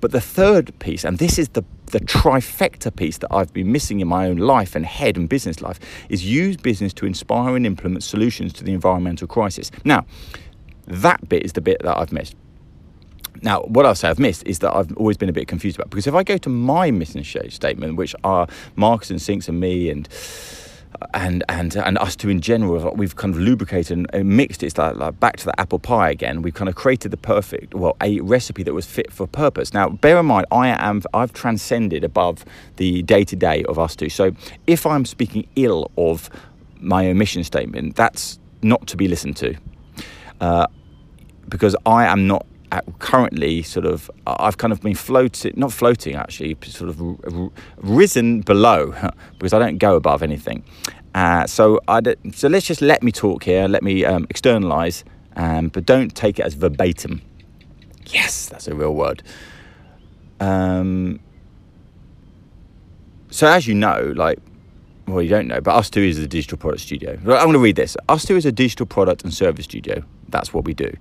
But 0.01 0.11
the 0.11 0.21
third 0.21 0.77
piece, 0.79 1.03
and 1.03 1.19
this 1.19 1.37
is 1.37 1.49
the 1.49 1.63
the 1.87 1.99
trifecta 1.99 2.95
piece 2.95 3.17
that 3.19 3.33
I've 3.33 3.51
been 3.53 3.71
missing 3.71 3.99
in 3.99 4.07
my 4.07 4.27
own 4.27 4.37
life 4.37 4.75
and 4.75 4.85
head 4.85 5.17
and 5.17 5.27
business 5.27 5.61
life, 5.61 5.79
is 6.09 6.25
use 6.25 6.57
business 6.57 6.93
to 6.93 7.05
inspire 7.05 7.55
and 7.55 7.65
implement 7.65 8.03
solutions 8.03 8.53
to 8.53 8.63
the 8.63 8.73
environmental 8.73 9.27
crisis. 9.27 9.71
Now, 9.85 10.05
that 10.87 11.27
bit 11.29 11.43
is 11.43 11.53
the 11.53 11.61
bit 11.61 11.81
that 11.83 11.97
I've 11.97 12.11
missed. 12.11 12.35
Now, 13.41 13.61
what 13.61 13.91
say 13.95 14.09
I've 14.09 14.19
missed 14.19 14.43
is 14.45 14.59
that 14.59 14.75
I've 14.75 14.95
always 14.97 15.17
been 15.17 15.29
a 15.29 15.33
bit 15.33 15.47
confused 15.47 15.77
about 15.77 15.89
because 15.89 16.07
if 16.07 16.13
I 16.13 16.23
go 16.23 16.37
to 16.37 16.49
my 16.49 16.91
mission 16.91 17.23
statement, 17.23 17.95
which 17.95 18.15
are 18.23 18.47
Marcus 18.75 19.09
and 19.09 19.21
Sinks 19.21 19.47
and 19.47 19.59
me 19.59 19.89
and 19.89 20.09
and 21.13 21.43
and 21.47 21.75
and 21.77 21.97
ustwo 21.97 22.29
in 22.29 22.41
general, 22.41 22.93
we've 22.95 23.15
kind 23.15 23.33
of 23.33 23.39
lubricated 23.39 24.07
and 24.11 24.29
mixed. 24.29 24.63
It's 24.63 24.77
like, 24.77 24.95
like 24.95 25.19
back 25.19 25.37
to 25.37 25.45
the 25.45 25.59
apple 25.59 25.79
pie 25.79 26.09
again. 26.09 26.41
We've 26.41 26.53
kind 26.53 26.67
of 26.67 26.75
created 26.75 27.11
the 27.11 27.17
perfect, 27.17 27.73
well, 27.73 27.95
a 28.01 28.19
recipe 28.21 28.63
that 28.63 28.73
was 28.73 28.85
fit 28.85 29.11
for 29.11 29.27
purpose. 29.27 29.73
Now, 29.73 29.89
bear 29.89 30.19
in 30.19 30.25
mind, 30.25 30.47
I 30.51 30.69
am 30.69 31.01
I've 31.13 31.33
transcended 31.33 32.03
above 32.03 32.43
the 32.77 33.03
day 33.03 33.23
to 33.23 33.35
day 33.35 33.63
of 33.65 33.77
ustwo. 33.77 34.11
So 34.11 34.31
if 34.67 34.85
I'm 34.85 35.05
speaking 35.05 35.47
ill 35.55 35.91
of 35.97 36.29
my 36.79 37.11
mission 37.13 37.43
statement, 37.43 37.95
that's 37.95 38.39
not 38.61 38.87
to 38.87 38.97
be 38.97 39.07
listened 39.07 39.37
to, 39.37 39.55
uh, 40.41 40.67
because 41.47 41.75
I 41.85 42.05
am 42.05 42.27
not 42.27 42.45
currently 42.99 43.63
sort 43.63 43.85
of 43.85 44.11
I've 44.27 44.57
kind 44.57 44.71
of 44.71 44.81
been 44.81 44.95
floating, 44.95 45.53
not 45.55 45.71
floating 45.71 46.15
actually, 46.15 46.57
sort 46.63 46.89
of 46.89 47.01
r- 47.01 47.49
risen 47.77 48.41
below 48.41 48.93
because 49.39 49.53
I 49.53 49.59
don't 49.59 49.77
go 49.77 49.95
above 49.95 50.23
anything. 50.23 50.63
Uh, 51.15 51.47
so 51.47 51.79
I 51.87 52.01
so 52.31 52.47
let's 52.47 52.67
just 52.67 52.81
let 52.81 53.01
me 53.01 53.11
talk 53.11 53.43
here, 53.43 53.67
let 53.67 53.83
me 53.83 54.05
um, 54.05 54.27
externalize, 54.29 55.03
um, 55.35 55.69
but 55.69 55.85
don't 55.85 56.15
take 56.15 56.39
it 56.39 56.43
as 56.45 56.53
verbatim. 56.53 57.21
Yes, 58.07 58.47
that's 58.47 58.67
a 58.67 58.75
real 58.75 58.93
word. 58.93 59.23
Um, 60.39 61.19
so 63.31 63.47
as 63.47 63.67
you 63.67 63.75
know, 63.75 64.13
like 64.15 64.39
well, 65.07 65.23
you 65.23 65.29
don't 65.29 65.47
know, 65.47 65.59
but 65.59 65.75
ustwo 65.75 66.07
is 66.07 66.19
a 66.19 66.27
digital 66.27 66.57
product 66.57 66.83
studio. 66.83 67.13
I'm 67.13 67.23
going 67.23 67.53
to 67.53 67.59
read 67.59 67.75
this. 67.75 67.97
ustwo 68.07 68.35
is 68.35 68.45
a 68.45 68.51
digital 68.51 68.85
product 68.85 69.23
and 69.23 69.33
service 69.33 69.65
studio. 69.65 70.03
That's 70.29 70.53
what 70.53 70.65
we 70.65 70.73
do. 70.75 70.91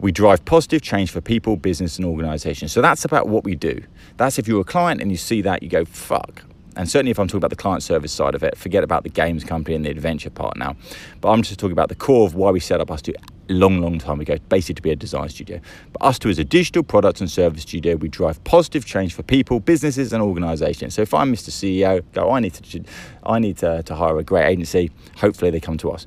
We 0.00 0.12
drive 0.12 0.44
positive 0.46 0.80
change 0.80 1.10
for 1.10 1.20
people, 1.20 1.56
business, 1.56 1.98
and 1.98 2.06
organizations. 2.06 2.72
So 2.72 2.80
that's 2.80 3.04
about 3.04 3.28
what 3.28 3.44
we 3.44 3.54
do. 3.54 3.82
That's 4.16 4.38
if 4.38 4.48
you're 4.48 4.62
a 4.62 4.64
client 4.64 5.02
and 5.02 5.10
you 5.10 5.18
see 5.18 5.42
that, 5.42 5.62
you 5.62 5.68
go, 5.68 5.84
fuck. 5.84 6.42
And 6.76 6.88
certainly 6.88 7.10
if 7.10 7.18
I'm 7.18 7.26
talking 7.26 7.38
about 7.38 7.50
the 7.50 7.56
client 7.56 7.82
service 7.82 8.12
side 8.12 8.34
of 8.34 8.42
it, 8.42 8.56
forget 8.56 8.82
about 8.84 9.02
the 9.02 9.10
games 9.10 9.44
company 9.44 9.74
and 9.74 9.84
the 9.84 9.90
adventure 9.90 10.30
part 10.30 10.56
now. 10.56 10.76
But 11.20 11.30
I'm 11.30 11.42
just 11.42 11.58
talking 11.58 11.72
about 11.72 11.88
the 11.90 11.94
core 11.94 12.26
of 12.26 12.34
why 12.34 12.50
we 12.50 12.60
set 12.60 12.80
up 12.80 12.88
ustwo 12.88 13.14
long, 13.48 13.80
long 13.80 13.98
time 13.98 14.20
ago, 14.20 14.38
basically 14.48 14.76
to 14.76 14.82
be 14.82 14.90
a 14.90 14.96
design 14.96 15.28
studio. 15.28 15.60
But 15.92 16.00
ustwo 16.02 16.30
is 16.30 16.38
a 16.38 16.44
digital 16.44 16.82
product 16.82 17.20
and 17.20 17.30
service 17.30 17.62
studio. 17.62 17.96
We 17.96 18.08
drive 18.08 18.42
positive 18.44 18.86
change 18.86 19.14
for 19.14 19.22
people, 19.22 19.60
businesses, 19.60 20.12
and 20.12 20.22
organizations. 20.22 20.94
So 20.94 21.02
if 21.02 21.12
I'm 21.12 21.32
Mr. 21.32 21.50
CEO, 21.50 22.02
go, 22.12 22.30
I 22.30 22.40
need 22.40 22.54
to, 22.54 22.84
I 23.24 23.38
need 23.40 23.58
to, 23.58 23.82
to 23.82 23.94
hire 23.94 24.16
a 24.18 24.24
great 24.24 24.46
agency. 24.46 24.90
Hopefully 25.16 25.50
they 25.50 25.60
come 25.60 25.76
to 25.78 25.90
us. 25.90 26.06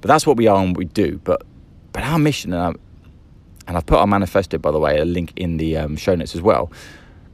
But 0.00 0.08
that's 0.08 0.26
what 0.26 0.36
we 0.36 0.46
are 0.46 0.62
and 0.62 0.70
what 0.70 0.78
we 0.78 0.84
do. 0.86 1.20
But 1.24 1.42
but 1.92 2.02
our 2.02 2.18
mission, 2.18 2.52
and, 2.52 2.76
and 3.66 3.76
I've 3.76 3.86
put 3.86 3.98
our 3.98 4.06
manifesto, 4.06 4.58
by 4.58 4.70
the 4.70 4.78
way, 4.78 4.98
a 4.98 5.04
link 5.04 5.32
in 5.36 5.56
the 5.56 5.76
um, 5.76 5.96
show 5.96 6.14
notes 6.14 6.34
as 6.34 6.42
well. 6.42 6.70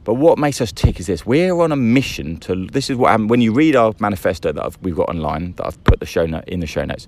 But 0.03 0.15
what 0.15 0.37
makes 0.37 0.61
us 0.61 0.71
tick 0.71 0.99
is 0.99 1.07
this: 1.07 1.25
we're 1.25 1.59
on 1.59 1.71
a 1.71 1.75
mission 1.75 2.37
to. 2.37 2.67
This 2.67 2.89
is 2.89 2.95
what 2.95 3.19
when 3.27 3.41
you 3.41 3.53
read 3.53 3.75
our 3.75 3.93
manifesto 3.99 4.51
that 4.51 4.65
I've, 4.65 4.77
we've 4.81 4.95
got 4.95 5.09
online, 5.09 5.53
that 5.53 5.67
I've 5.67 5.83
put 5.83 5.99
the 5.99 6.05
show 6.05 6.25
note 6.25 6.47
in 6.47 6.59
the 6.61 6.67
show 6.67 6.85
notes. 6.85 7.07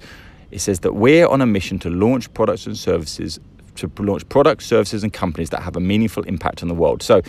It 0.52 0.60
says 0.60 0.82
that 0.82 0.94
we're 0.94 1.28
on 1.28 1.42
a 1.42 1.46
mission 1.46 1.80
to 1.80 1.90
launch 1.90 2.32
products 2.34 2.66
and 2.66 2.78
services, 2.78 3.40
to 3.76 3.90
launch 4.00 4.28
products, 4.28 4.66
services, 4.66 5.04
and 5.04 5.14
companies 5.14 5.50
that 5.52 5.62
have 5.62 5.78
a 5.78 5.80
meaningful 5.80 6.24
impact 6.24 6.62
on 6.62 6.68
the 6.68 6.76
world. 6.76 7.02
So 7.02 7.22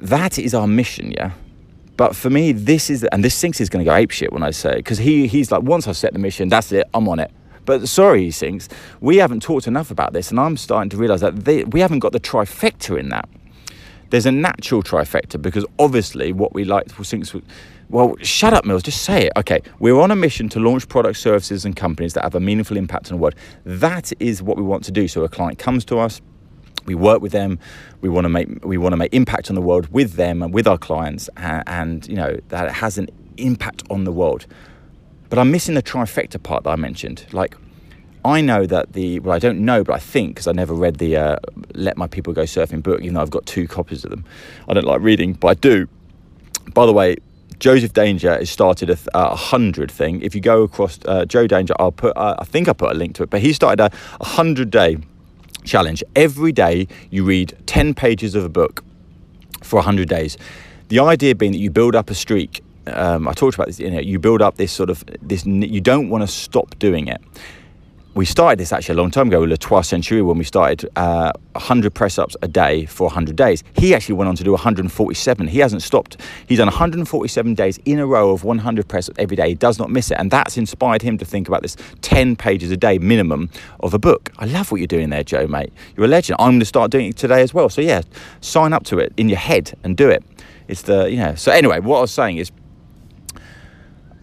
that 0.00 0.38
is 0.38 0.54
our 0.54 0.66
mission, 0.66 1.10
yeah. 1.12 1.32
But 1.96 2.14
for 2.14 2.30
me, 2.30 2.52
this 2.52 2.90
is, 2.90 3.02
and 3.04 3.24
this 3.24 3.34
Sinks 3.34 3.60
is 3.60 3.68
going 3.68 3.84
to 3.84 3.90
go 3.90 3.96
apeshit 3.96 4.30
when 4.30 4.42
I 4.42 4.52
say 4.52 4.72
it, 4.72 4.76
because 4.76 4.98
he, 4.98 5.26
he's 5.26 5.50
like, 5.50 5.62
once 5.62 5.88
I've 5.88 5.96
set 5.96 6.12
the 6.12 6.18
mission, 6.18 6.48
that's 6.48 6.70
it, 6.70 6.86
I'm 6.94 7.08
on 7.08 7.18
it. 7.18 7.32
But 7.68 7.86
sorry, 7.86 8.22
he 8.22 8.30
Sinks, 8.30 8.66
we 9.02 9.18
haven't 9.18 9.42
talked 9.42 9.66
enough 9.66 9.90
about 9.90 10.14
this, 10.14 10.30
and 10.30 10.40
I'm 10.40 10.56
starting 10.56 10.88
to 10.88 10.96
realise 10.96 11.20
that 11.20 11.44
they, 11.44 11.64
we 11.64 11.80
haven't 11.80 11.98
got 11.98 12.12
the 12.12 12.18
trifecta 12.18 12.98
in 12.98 13.10
that. 13.10 13.28
There's 14.08 14.24
a 14.24 14.32
natural 14.32 14.82
trifecta 14.82 15.42
because 15.42 15.66
obviously 15.78 16.32
what 16.32 16.54
we 16.54 16.64
like 16.64 16.90
thinks. 16.90 17.34
Well, 17.90 18.16
shut 18.22 18.54
up, 18.54 18.64
Mills. 18.64 18.82
Just 18.82 19.02
say 19.02 19.26
it. 19.26 19.32
Okay, 19.36 19.60
we're 19.80 20.00
on 20.00 20.10
a 20.10 20.16
mission 20.16 20.48
to 20.48 20.60
launch 20.60 20.88
products, 20.88 21.20
services, 21.20 21.66
and 21.66 21.76
companies 21.76 22.14
that 22.14 22.22
have 22.22 22.34
a 22.34 22.40
meaningful 22.40 22.78
impact 22.78 23.12
on 23.12 23.18
the 23.18 23.22
world. 23.22 23.34
That 23.66 24.14
is 24.18 24.42
what 24.42 24.56
we 24.56 24.62
want 24.62 24.82
to 24.84 24.90
do. 24.90 25.06
So 25.06 25.22
a 25.24 25.28
client 25.28 25.58
comes 25.58 25.84
to 25.86 25.98
us, 25.98 26.22
we 26.86 26.94
work 26.94 27.20
with 27.20 27.32
them. 27.32 27.58
We 28.00 28.08
want 28.08 28.24
to 28.24 28.30
make 28.30 28.64
we 28.64 28.78
want 28.78 28.94
to 28.94 28.96
make 28.96 29.12
impact 29.12 29.50
on 29.50 29.56
the 29.56 29.60
world 29.60 29.88
with 29.92 30.14
them 30.14 30.42
and 30.42 30.54
with 30.54 30.66
our 30.66 30.78
clients, 30.78 31.28
and, 31.36 31.62
and 31.66 32.08
you 32.08 32.16
know 32.16 32.34
that 32.48 32.68
it 32.68 32.72
has 32.72 32.96
an 32.96 33.10
impact 33.36 33.82
on 33.90 34.04
the 34.04 34.12
world. 34.12 34.46
But 35.28 35.38
I'm 35.38 35.50
missing 35.50 35.74
the 35.74 35.82
trifecta 35.82 36.42
part 36.42 36.64
that 36.64 36.70
I 36.70 36.76
mentioned. 36.76 37.26
Like, 37.32 37.54
I 38.24 38.40
know 38.40 38.66
that 38.66 38.92
the, 38.92 39.20
well, 39.20 39.34
I 39.34 39.38
don't 39.38 39.60
know, 39.60 39.84
but 39.84 39.94
I 39.94 39.98
think, 39.98 40.34
because 40.34 40.46
I 40.46 40.52
never 40.52 40.74
read 40.74 40.96
the 40.96 41.16
uh, 41.16 41.36
Let 41.74 41.96
My 41.96 42.06
People 42.06 42.32
Go 42.32 42.42
Surfing 42.42 42.82
book, 42.82 43.00
even 43.00 43.14
though 43.14 43.20
I've 43.20 43.30
got 43.30 43.46
two 43.46 43.68
copies 43.68 44.04
of 44.04 44.10
them. 44.10 44.24
I 44.68 44.74
don't 44.74 44.84
like 44.84 45.00
reading, 45.00 45.34
but 45.34 45.48
I 45.48 45.54
do. 45.54 45.88
By 46.74 46.86
the 46.86 46.92
way, 46.92 47.16
Joseph 47.58 47.92
Danger 47.92 48.36
has 48.36 48.50
started 48.50 48.90
a, 48.90 48.98
a 49.14 49.34
hundred 49.34 49.90
thing. 49.90 50.20
If 50.22 50.34
you 50.34 50.40
go 50.40 50.62
across 50.62 50.98
uh, 51.06 51.24
Joe 51.24 51.46
Danger, 51.46 51.74
I'll 51.78 51.92
put, 51.92 52.16
uh, 52.16 52.36
I 52.38 52.44
think 52.44 52.68
I 52.68 52.72
put 52.72 52.90
a 52.90 52.94
link 52.94 53.16
to 53.16 53.24
it, 53.24 53.30
but 53.30 53.40
he 53.40 53.52
started 53.52 53.82
a, 53.82 53.90
a 54.20 54.24
hundred 54.24 54.70
day 54.70 54.98
challenge. 55.64 56.02
Every 56.16 56.52
day 56.52 56.88
you 57.10 57.24
read 57.24 57.56
10 57.66 57.94
pages 57.94 58.34
of 58.34 58.44
a 58.44 58.48
book 58.48 58.84
for 59.62 59.76
100 59.76 60.08
days. 60.08 60.36
The 60.88 61.00
idea 61.00 61.34
being 61.34 61.52
that 61.52 61.58
you 61.58 61.70
build 61.70 61.94
up 61.94 62.10
a 62.10 62.14
streak 62.14 62.62
um, 62.88 63.28
I 63.28 63.32
talked 63.32 63.54
about 63.54 63.66
this. 63.66 63.78
You 63.80 63.90
know, 63.90 64.00
you 64.00 64.18
build 64.18 64.42
up 64.42 64.56
this 64.56 64.72
sort 64.72 64.90
of 64.90 65.04
this. 65.22 65.46
You 65.46 65.80
don't 65.80 66.08
want 66.08 66.22
to 66.22 66.28
stop 66.28 66.78
doing 66.78 67.08
it. 67.08 67.20
We 68.18 68.24
started 68.24 68.58
this 68.58 68.72
actually 68.72 68.94
a 68.94 68.96
long 68.96 69.12
time 69.12 69.28
ago 69.28 69.42
with 69.42 69.50
Le 69.50 69.56
Trois 69.56 69.82
Century 69.82 70.22
when 70.22 70.38
we 70.38 70.42
started 70.42 70.90
uh, 70.96 71.30
100 71.52 71.94
press 71.94 72.18
ups 72.18 72.36
a 72.42 72.48
day 72.48 72.84
for 72.84 73.04
100 73.04 73.36
days. 73.36 73.62
He 73.74 73.94
actually 73.94 74.16
went 74.16 74.28
on 74.28 74.34
to 74.34 74.42
do 74.42 74.50
147. 74.50 75.46
He 75.46 75.60
hasn't 75.60 75.82
stopped. 75.82 76.16
He's 76.48 76.58
done 76.58 76.66
147 76.66 77.54
days 77.54 77.78
in 77.84 78.00
a 78.00 78.06
row 78.06 78.32
of 78.32 78.42
100 78.42 78.88
press 78.88 79.08
ups 79.08 79.16
every 79.20 79.36
day. 79.36 79.50
He 79.50 79.54
does 79.54 79.78
not 79.78 79.90
miss 79.90 80.10
it. 80.10 80.16
And 80.18 80.32
that's 80.32 80.56
inspired 80.56 81.00
him 81.00 81.16
to 81.18 81.24
think 81.24 81.46
about 81.46 81.62
this 81.62 81.76
10 82.00 82.34
pages 82.34 82.72
a 82.72 82.76
day 82.76 82.98
minimum 82.98 83.50
of 83.78 83.94
a 83.94 84.00
book. 84.00 84.32
I 84.38 84.46
love 84.46 84.72
what 84.72 84.78
you're 84.78 84.88
doing 84.88 85.10
there, 85.10 85.22
Joe, 85.22 85.46
mate. 85.46 85.72
You're 85.96 86.06
a 86.06 86.08
legend. 86.08 86.40
I'm 86.40 86.52
going 86.52 86.60
to 86.60 86.66
start 86.66 86.90
doing 86.90 87.10
it 87.10 87.16
today 87.16 87.42
as 87.42 87.54
well. 87.54 87.68
So, 87.68 87.80
yeah, 87.82 88.02
sign 88.40 88.72
up 88.72 88.82
to 88.86 88.98
it 88.98 89.12
in 89.16 89.28
your 89.28 89.38
head 89.38 89.78
and 89.84 89.96
do 89.96 90.08
it. 90.08 90.24
It's 90.66 90.82
the, 90.82 91.08
you 91.08 91.18
know. 91.18 91.36
So, 91.36 91.52
anyway, 91.52 91.78
what 91.78 91.98
I 91.98 92.00
was 92.00 92.10
saying 92.10 92.38
is 92.38 92.50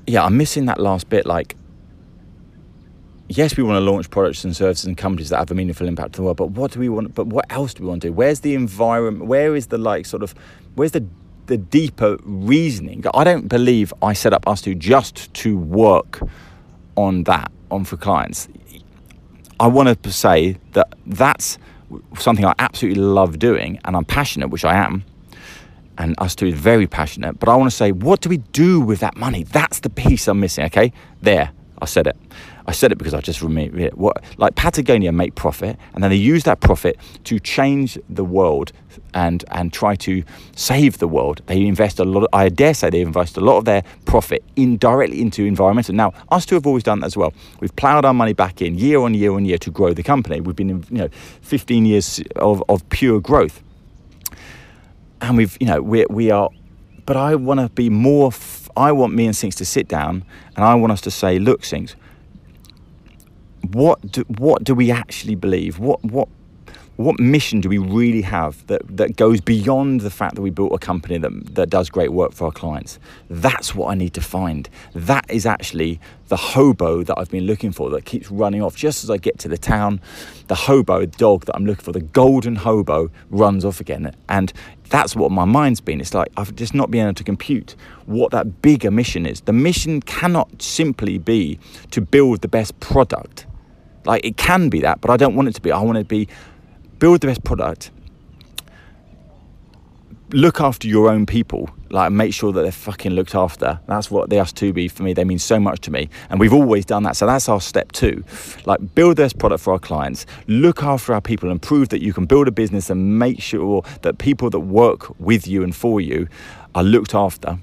yeah, 0.08 0.24
I'm 0.24 0.38
missing 0.38 0.65
that 0.65 0.80
last 0.80 1.10
bit. 1.10 1.26
Like, 1.26 1.56
yes, 3.28 3.58
we 3.58 3.63
want 3.63 3.78
to 3.78 3.91
launch 3.91 4.10
products 4.10 4.44
and 4.44 4.56
services 4.56 4.86
and 4.86 4.98
companies 4.98 5.30
that 5.30 5.38
have 5.39 5.52
a 5.52 5.56
meaningful 5.56 5.88
impact 5.88 6.15
on 6.15 6.18
the 6.18 6.24
world, 6.24 6.38
but 6.38 6.52
what 6.52 6.72
do 6.72 6.80
we 6.80 6.89
want? 6.89 7.13
But 7.15 7.28
what 7.28 7.46
else 7.50 7.74
do 7.74 7.84
we 7.84 7.89
want 7.89 8.02
to 8.04 8.10
do? 8.10 8.13
Where's 8.13 8.41
the 8.41 8.56
environment? 8.56 9.26
Where 9.26 9.56
is 9.56 9.68
the 9.68 9.78
like 9.78 10.06
sort 10.06 10.24
of, 10.24 10.34
where's 10.76 10.91
the 10.91 11.06
the 11.48 11.58
deeper 11.58 12.18
reasoning? 12.24 13.04
I 13.13 13.24
don't 13.24 13.48
believe 13.48 13.94
I 14.02 14.13
set 14.13 14.34
up 14.34 14.46
ustwo 14.46 14.78
just 14.78 15.32
to 15.36 15.58
work 15.58 16.20
on 16.96 17.24
that 17.26 17.52
on 17.70 17.84
for 17.84 17.98
clients. 17.98 18.48
I 19.60 19.68
want 19.68 20.02
to 20.02 20.12
say 20.12 20.58
that 20.74 20.94
that's 21.06 21.58
something 22.18 22.46
I 22.46 22.54
absolutely 22.60 23.02
love 23.02 23.38
doing 23.39 23.80
and 23.86 23.96
I'm 23.96 24.06
passionate, 24.06 24.50
which 24.50 24.65
I 24.65 24.76
am 24.76 25.06
and 25.97 26.15
ustwo 26.17 26.47
is 26.47 26.55
very 26.55 26.88
passionate. 26.88 27.39
But 27.39 27.49
I 27.49 27.55
want 27.55 27.69
to 27.69 27.75
say, 27.75 27.91
what 27.91 28.21
do 28.21 28.29
we 28.29 28.38
do 28.38 28.79
with 28.79 28.99
that 28.99 29.15
money? 29.17 29.43
That's 29.43 29.79
the 29.79 29.89
piece 29.89 30.27
I'm 30.27 30.39
missing. 30.39 30.65
Okay, 30.65 30.91
there, 31.21 31.51
I 31.79 31.86
said 31.86 32.08
it. 32.08 32.17
I 32.67 32.71
said 32.71 32.91
it 32.91 32.97
because 32.97 33.13
I 33.13 33.21
just 33.21 33.41
remember 33.41 33.77
it. 33.79 33.97
What 33.97 34.23
like 34.38 34.55
Patagonia 34.55 35.12
make 35.12 35.36
profit, 35.36 35.77
and 35.93 36.03
then 36.03 36.10
they 36.10 36.17
use 36.17 36.43
that 36.43 36.60
profit 36.62 36.97
to 37.25 37.39
change 37.39 37.99
the 38.10 38.25
world 38.25 38.71
and 39.13 39.45
and 39.51 39.71
try 39.71 39.95
to 39.97 40.23
save 40.55 40.97
the 40.97 41.08
world. 41.08 41.41
They 41.45 41.65
invest 41.65 41.99
a 41.99 42.05
lot. 42.05 42.23
Of, 42.23 42.29
I 42.34 42.49
dare 42.49 42.73
say 42.73 42.89
they 42.89 43.01
invest 43.01 43.38
a 43.38 43.41
lot 43.41 43.58
of 43.58 43.65
their 43.65 43.84
profit 44.05 44.43
in 44.55 44.77
directly 44.77 45.21
into 45.21 45.45
environmental. 45.45 45.93
Now, 45.93 46.12
ustwo 46.31 46.53
have 46.53 46.65
always 46.65 46.84
done 46.84 47.01
that 47.01 47.08
as 47.08 47.17
well. 47.17 47.34
We've 47.60 47.75
ploughed 47.75 48.05
our 48.05 48.13
money 48.13 48.34
back 48.34 48.62
in 48.62 48.77
year 48.77 48.99
on 48.99 49.13
year 49.13 49.31
on 49.34 49.45
year 49.45 49.60
to 49.60 49.69
grow 49.69 49.93
the 49.93 50.03
company. 50.03 50.41
We've 50.41 50.55
been, 50.55 50.69
in, 50.69 50.86
you 50.89 50.97
know, 50.97 51.10
15 51.41 51.86
years 51.86 52.21
of, 52.38 52.63
of 52.67 52.88
pure 52.89 53.19
growth 53.19 53.62
and 55.21 55.38
we've 55.38 55.58
you 55.60 55.67
know 55.67 55.82
we 55.82 56.06
we 56.10 56.32
are 56.32 56.49
but 57.06 57.15
I 57.15 57.36
want 57.36 57.60
to 57.60 57.69
be 57.69 57.89
more 57.89 58.28
f- 58.28 58.69
I 58.75 58.91
want 58.91 59.13
me 59.13 59.25
and 59.25 59.36
Sinks 59.36 59.56
to 59.58 59.65
sit 59.65 59.88
down 59.88 60.25
and 60.56 60.65
I 60.65 60.75
want 60.75 60.91
us 60.91 61.01
to 61.01 61.12
say 61.12 61.39
look 61.39 61.63
Sinks 61.63 61.95
what 63.71 64.12
do, 64.12 64.21
what 64.38 64.63
do 64.63 64.75
we 64.75 64.91
actually 64.91 65.36
believe? 65.36 65.80
What 65.80 66.04
what 66.04 66.28
what 66.97 67.19
mission 67.19 67.60
do 67.60 67.69
we 67.69 67.77
really 67.77 68.21
have 68.21 68.65
that, 68.67 68.81
that 68.95 69.17
goes 69.17 69.41
beyond 69.41 70.01
the 70.01 70.10
fact 70.10 70.36
that 70.36 70.41
we 70.41 70.49
built 70.49 70.71
a 70.73 70.77
company 70.77 71.17
that, 71.17 71.55
that 71.55 71.69
does 71.69 71.89
great 71.89 72.13
work 72.13 72.31
for 72.31 72.45
our 72.45 72.51
clients? 72.51 72.99
That's 73.29 73.75
what 73.75 73.91
I 73.91 73.95
need 73.95 74.13
to 74.13 74.21
find. 74.21 74.69
That 74.93 75.25
is 75.29 75.45
actually 75.45 75.99
the 76.27 76.38
hobo 76.38 77.03
that 77.03 77.17
I've 77.17 77.29
been 77.29 77.45
looking 77.45 77.71
for 77.71 77.89
that 77.91 78.05
keeps 78.05 78.31
running 78.31 78.62
off. 78.62 78.75
Just 78.75 79.03
as 79.03 79.10
I 79.10 79.17
get 79.17 79.38
to 79.39 79.47
the 79.47 79.58
town, 79.58 79.99
the 80.47 80.55
hobo 80.55 81.05
dog 81.05 81.45
that 81.45 81.55
I'm 81.55 81.65
looking 81.65 81.84
for, 81.84 81.91
the 81.91 82.01
golden 82.01 82.55
hobo, 82.55 83.12
runs 83.29 83.65
off 83.65 83.79
again. 83.81 84.15
And 84.29 84.53
that's 84.89 85.15
what 85.15 85.31
my 85.31 85.45
mind's 85.45 85.81
been. 85.81 85.99
It's 85.99 86.13
like 86.13 86.29
I've 86.38 86.55
just 86.55 86.73
not 86.73 86.91
been 86.91 87.05
able 87.05 87.15
to 87.15 87.23
compute 87.23 87.75
what 88.05 88.31
that 88.31 88.62
bigger 88.62 88.91
mission 88.91 89.25
is. 89.25 89.41
The 89.41 89.53
mission 89.53 90.01
cannot 90.01 90.62
simply 90.62 91.17
be 91.17 91.60
to 91.91 92.01
build 92.01 92.41
the 92.41 92.47
best 92.47 92.79
product. 92.79 93.45
Like 94.05 94.23
it 94.23 94.38
can 94.38 94.69
be 94.69 94.81
that, 94.81 95.01
but 95.01 95.10
I 95.10 95.17
don't 95.17 95.36
want 95.36 95.47
it 95.47 95.55
to 95.55 95.62
be. 95.62 95.71
I 95.71 95.81
want 95.81 95.97
it 95.97 96.03
to 96.03 96.08
be 96.08 96.27
build 96.99 97.21
the 97.21 97.27
best 97.27 97.43
product, 97.43 97.91
look 100.31 100.60
after 100.60 100.88
your 100.88 101.10
own 101.10 101.25
people. 101.25 101.69
Like 101.89 102.12
make 102.12 102.34
sure 102.34 102.51
that 102.51 102.62
they're 102.62 102.71
fucking 102.71 103.13
looked 103.13 103.36
after. 103.36 103.79
That's 103.88 104.12
what 104.12 104.29
the 104.29 104.39
us 104.39 104.51
to 104.53 104.73
be 104.73 104.88
for 104.88 105.03
me. 105.03 105.13
They 105.13 105.23
mean 105.23 105.39
so 105.39 105.60
much 105.60 105.79
to 105.81 105.91
me. 105.91 106.10
And 106.29 106.39
we've 106.39 106.53
always 106.53 106.86
done 106.86 107.03
that. 107.03 107.15
So 107.15 107.25
that's 107.25 107.47
our 107.47 107.62
step 107.62 107.91
two. 107.91 108.23
Like 108.65 108.95
build 108.95 109.17
this 109.17 109.34
product 109.34 109.63
for 109.63 109.73
our 109.73 109.79
clients. 109.79 110.25
Look 110.47 110.84
after 110.84 111.13
our 111.13 111.21
people 111.21 111.51
and 111.51 111.62
prove 111.62 111.89
that 111.89 112.01
you 112.01 112.12
can 112.12 112.25
build 112.25 112.47
a 112.47 112.51
business 112.51 112.89
and 112.89 113.17
make 113.19 113.41
sure 113.41 113.84
that 114.01 114.17
people 114.17 114.49
that 114.49 114.60
work 114.60 115.17
with 115.19 115.47
you 115.47 115.63
and 115.63 115.75
for 115.75 116.01
you 116.01 116.27
are 116.73 116.84
looked 116.84 117.15
after 117.15 117.58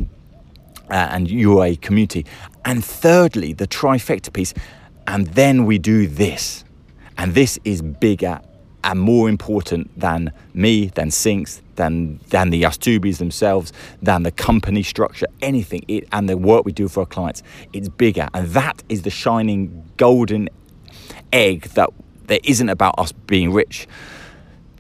uh, 0.91 0.95
and 0.95 1.31
you're 1.31 1.65
a 1.65 1.77
community. 1.77 2.25
And 2.65 2.85
thirdly 2.85 3.53
the 3.53 3.67
trifecta 3.67 4.33
piece. 4.33 4.55
And 5.07 5.27
then 5.29 5.67
we 5.67 5.79
do 5.79 6.07
this. 6.07 6.65
And 7.19 7.35
this 7.35 7.59
is 7.65 7.83
big 7.83 8.01
bigger 8.01 8.41
and 8.85 9.01
more 9.01 9.29
important 9.29 9.99
than 9.99 10.33
me, 10.55 10.87
than 10.87 11.11
Sinks, 11.11 11.63
than 11.77 12.21
than 12.29 12.51
the 12.51 12.63
ustwobies 12.63 13.19
themselves, 13.19 13.73
than 14.01 14.23
the 14.23 14.33
company 14.33 14.83
structure, 14.83 15.27
anything. 15.41 15.85
It, 15.89 16.09
and 16.13 16.29
the 16.29 16.37
work 16.37 16.65
we 16.65 16.73
do 16.73 16.89
for 16.89 17.01
our 17.01 17.07
clients, 17.07 17.43
it's 17.73 17.89
bigger, 17.89 18.29
and 18.35 18.49
that 18.49 18.83
is 18.89 19.03
the 19.03 19.11
shining 19.11 19.91
golden 19.97 20.49
egg 21.33 21.63
that 21.75 21.91
there 22.27 22.41
isn't 22.45 22.69
about 22.69 22.99
us 22.99 23.13
being 23.13 23.53
rich 23.53 23.87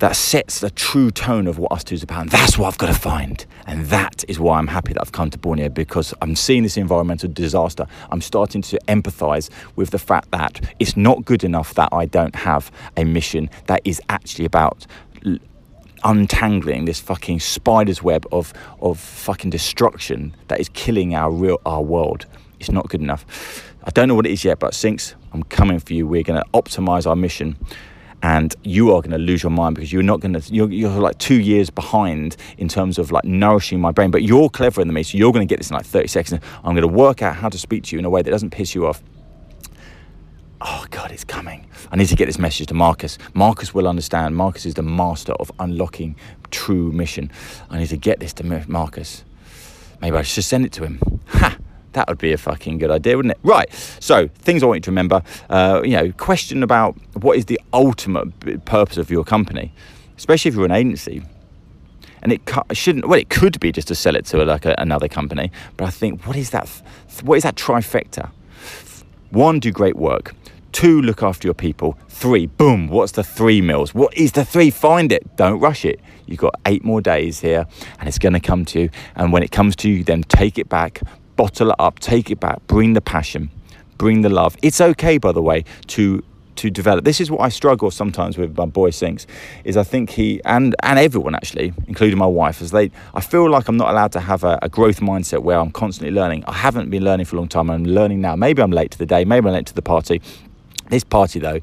that 0.02 0.16
sets 0.16 0.58
the 0.58 0.68
true 0.68 1.12
tone 1.12 1.46
of 1.46 1.60
what 1.60 1.70
ustwo 1.70 1.92
is 1.92 2.02
about. 2.02 2.22
And 2.22 2.30
that's 2.32 2.58
what 2.58 2.66
I've 2.66 2.78
got 2.78 2.88
to 2.88 3.00
find. 3.00 3.46
And 3.68 3.86
that 3.86 4.24
is 4.26 4.40
why 4.40 4.58
I'm 4.58 4.66
happy 4.66 4.92
that 4.94 5.00
I've 5.00 5.12
come 5.12 5.30
to 5.30 5.38
Borneo 5.38 5.68
because 5.68 6.12
I'm 6.20 6.34
seeing 6.34 6.64
this 6.64 6.76
environmental 6.76 7.30
disaster. 7.32 7.86
I'm 8.10 8.20
starting 8.20 8.62
to 8.62 8.80
empathize 8.88 9.48
with 9.76 9.90
the 9.90 10.00
fact 10.00 10.32
that 10.32 10.60
it's 10.80 10.96
not 10.96 11.24
good 11.24 11.44
enough 11.44 11.74
that 11.74 11.88
I 11.92 12.06
don't 12.06 12.34
have 12.34 12.72
a 12.96 13.04
mission 13.04 13.48
that 13.68 13.80
is 13.84 14.02
actually 14.08 14.44
about 14.44 14.88
untangling 16.02 16.86
this 16.86 16.98
fucking 16.98 17.38
spider's 17.38 18.02
web 18.02 18.26
of, 18.32 18.52
of 18.80 18.98
fucking 18.98 19.50
destruction 19.50 20.34
that 20.48 20.58
is 20.58 20.68
killing 20.70 21.14
our 21.14 21.30
real 21.30 21.60
our 21.64 21.80
world. 21.80 22.26
It's 22.58 22.72
not 22.72 22.88
good 22.88 23.02
enough. 23.02 23.72
I 23.84 23.90
don't 23.90 24.08
know 24.08 24.16
what 24.16 24.26
it 24.26 24.32
is 24.32 24.44
yet, 24.44 24.58
but 24.58 24.74
Sinks, 24.74 25.14
I'm 25.32 25.44
coming 25.44 25.78
for 25.78 25.92
you. 25.92 26.08
We're 26.08 26.24
going 26.24 26.42
to 26.42 26.48
optimize 26.50 27.06
our 27.06 27.14
mission 27.14 27.56
and 28.22 28.54
you 28.62 28.94
are 28.94 29.00
going 29.00 29.10
to 29.10 29.18
lose 29.18 29.42
your 29.42 29.50
mind 29.50 29.74
because 29.74 29.92
you're 29.92 30.02
not 30.02 30.20
going 30.20 30.32
to 30.32 30.54
you're, 30.54 30.70
you're 30.70 30.90
like 30.90 31.18
two 31.18 31.40
years 31.40 31.70
behind 31.70 32.36
in 32.56 32.68
terms 32.68 32.98
of 32.98 33.10
like 33.10 33.24
nourishing 33.24 33.80
my 33.80 33.90
brain 33.90 34.10
but 34.10 34.22
you're 34.22 34.48
cleverer 34.48 34.84
than 34.84 34.94
me 34.94 35.02
so 35.02 35.18
you're 35.18 35.32
going 35.32 35.46
to 35.46 35.52
get 35.52 35.58
this 35.58 35.70
in 35.70 35.76
like 35.76 35.86
30 35.86 36.08
seconds. 36.08 36.40
I'm 36.64 36.74
going 36.74 36.82
to 36.82 36.88
work 36.88 37.22
out 37.22 37.36
how 37.36 37.48
to 37.48 37.58
speak 37.58 37.84
to 37.84 37.96
you 37.96 37.98
in 37.98 38.04
a 38.04 38.10
way 38.10 38.22
that 38.22 38.30
doesn't 38.30 38.50
piss 38.50 38.74
you 38.74 38.86
off. 38.86 39.02
Oh 40.60 40.86
god 40.90 41.10
it's 41.10 41.24
coming. 41.24 41.66
I 41.90 41.96
need 41.96 42.06
to 42.06 42.16
get 42.16 42.26
this 42.26 42.38
message 42.38 42.68
to 42.68 42.74
Marcus. 42.74 43.18
Marcus 43.34 43.74
will 43.74 43.88
understand. 43.88 44.36
Marcus 44.36 44.64
is 44.64 44.74
the 44.74 44.82
master 44.82 45.32
of 45.34 45.50
unlocking 45.58 46.14
true 46.50 46.92
mission. 46.92 47.30
I 47.70 47.78
need 47.78 47.88
to 47.88 47.96
get 47.96 48.20
this 48.20 48.32
to 48.34 48.64
Marcus. 48.68 49.24
Maybe 50.00 50.16
i 50.16 50.22
should 50.22 50.44
send 50.44 50.64
it 50.64 50.72
to 50.72 50.84
him. 50.84 51.00
Ha 51.28 51.56
that 51.92 52.08
would 52.08 52.18
be 52.18 52.32
a 52.32 52.38
fucking 52.38 52.78
good 52.78 52.90
idea, 52.90 53.16
wouldn't 53.16 53.32
it? 53.32 53.40
Right. 53.42 53.72
So 54.00 54.28
things 54.28 54.62
I 54.62 54.66
want 54.66 54.78
you 54.78 54.82
to 54.82 54.90
remember. 54.90 55.22
Uh, 55.48 55.82
you 55.84 55.92
know, 55.92 56.12
question 56.12 56.62
about 56.62 56.96
what 57.14 57.36
is 57.36 57.46
the 57.46 57.60
ultimate 57.72 58.64
purpose 58.64 58.96
of 58.96 59.10
your 59.10 59.24
company, 59.24 59.72
especially 60.16 60.50
if 60.50 60.54
you're 60.54 60.64
an 60.64 60.72
agency. 60.72 61.22
And 62.22 62.32
it 62.32 62.40
shouldn't. 62.72 63.08
Well, 63.08 63.18
it 63.18 63.30
could 63.30 63.58
be 63.58 63.72
just 63.72 63.88
to 63.88 63.96
sell 63.96 64.14
it 64.14 64.26
to 64.26 64.42
a, 64.42 64.44
like 64.44 64.64
a, 64.64 64.76
another 64.78 65.08
company. 65.08 65.50
But 65.76 65.86
I 65.86 65.90
think 65.90 66.24
what 66.24 66.36
is 66.36 66.50
that? 66.50 66.68
What 67.22 67.36
is 67.36 67.42
that 67.42 67.56
trifecta? 67.56 68.30
One, 69.30 69.58
do 69.58 69.72
great 69.72 69.96
work. 69.96 70.34
Two, 70.72 71.02
look 71.02 71.22
after 71.22 71.46
your 71.46 71.54
people. 71.54 71.98
Three, 72.08 72.46
boom, 72.46 72.88
what's 72.88 73.12
the 73.12 73.24
three 73.24 73.60
mills? 73.60 73.94
What 73.94 74.16
is 74.16 74.32
the 74.32 74.44
three? 74.44 74.70
Find 74.70 75.12
it. 75.12 75.36
Don't 75.36 75.60
rush 75.60 75.84
it. 75.84 76.00
You've 76.26 76.38
got 76.38 76.54
eight 76.66 76.82
more 76.84 77.00
days 77.00 77.40
here 77.40 77.66
and 77.98 78.08
it's 78.08 78.18
going 78.18 78.32
to 78.32 78.40
come 78.40 78.64
to 78.66 78.80
you. 78.80 78.90
And 79.16 79.32
when 79.32 79.42
it 79.42 79.50
comes 79.50 79.76
to 79.76 79.90
you, 79.90 80.02
then 80.02 80.22
take 80.22 80.58
it 80.58 80.68
back, 80.68 81.02
bottle 81.42 81.70
it 81.70 81.76
up, 81.80 81.98
take 81.98 82.30
it 82.30 82.38
back, 82.38 82.64
bring 82.68 82.92
the 82.92 83.00
passion, 83.00 83.50
bring 83.98 84.20
the 84.22 84.28
love. 84.28 84.56
It's 84.62 84.80
okay, 84.80 85.18
by 85.18 85.32
the 85.32 85.42
way, 85.42 85.64
to 85.88 86.22
to 86.54 86.70
develop. 86.70 87.04
This 87.04 87.20
is 87.20 87.32
what 87.32 87.40
I 87.40 87.48
struggle 87.48 87.90
sometimes 87.90 88.38
with 88.38 88.56
my 88.56 88.66
boy 88.66 88.90
Sinks, 88.90 89.26
is 89.64 89.76
I 89.76 89.82
think 89.82 90.10
he 90.10 90.40
and 90.44 90.76
and 90.84 91.00
everyone 91.00 91.34
actually, 91.34 91.74
including 91.88 92.16
my 92.16 92.26
wife, 92.26 92.62
as 92.62 92.70
they 92.70 92.92
I 93.12 93.20
feel 93.20 93.50
like 93.50 93.66
I'm 93.66 93.76
not 93.76 93.90
allowed 93.90 94.12
to 94.12 94.20
have 94.20 94.44
a, 94.44 94.56
a, 94.62 94.68
growth 94.68 95.00
mindset 95.00 95.42
where 95.42 95.58
I'm 95.58 95.72
constantly 95.72 96.14
learning. 96.14 96.44
I 96.46 96.52
haven't 96.52 96.90
been 96.90 97.02
learning 97.02 97.26
for 97.26 97.34
a 97.34 97.40
long 97.40 97.48
time. 97.48 97.70
I'm 97.70 97.84
learning 97.84 98.20
now. 98.20 98.36
Maybe 98.36 98.62
I'm 98.62 98.70
late 98.70 98.92
to 98.92 98.98
the 98.98 99.06
day. 99.06 99.24
Maybe 99.24 99.48
I'm 99.48 99.54
late 99.54 99.66
to 99.66 99.74
the 99.74 99.82
party. 99.82 100.22
This 100.90 101.02
party 101.02 101.40
though 101.40 101.58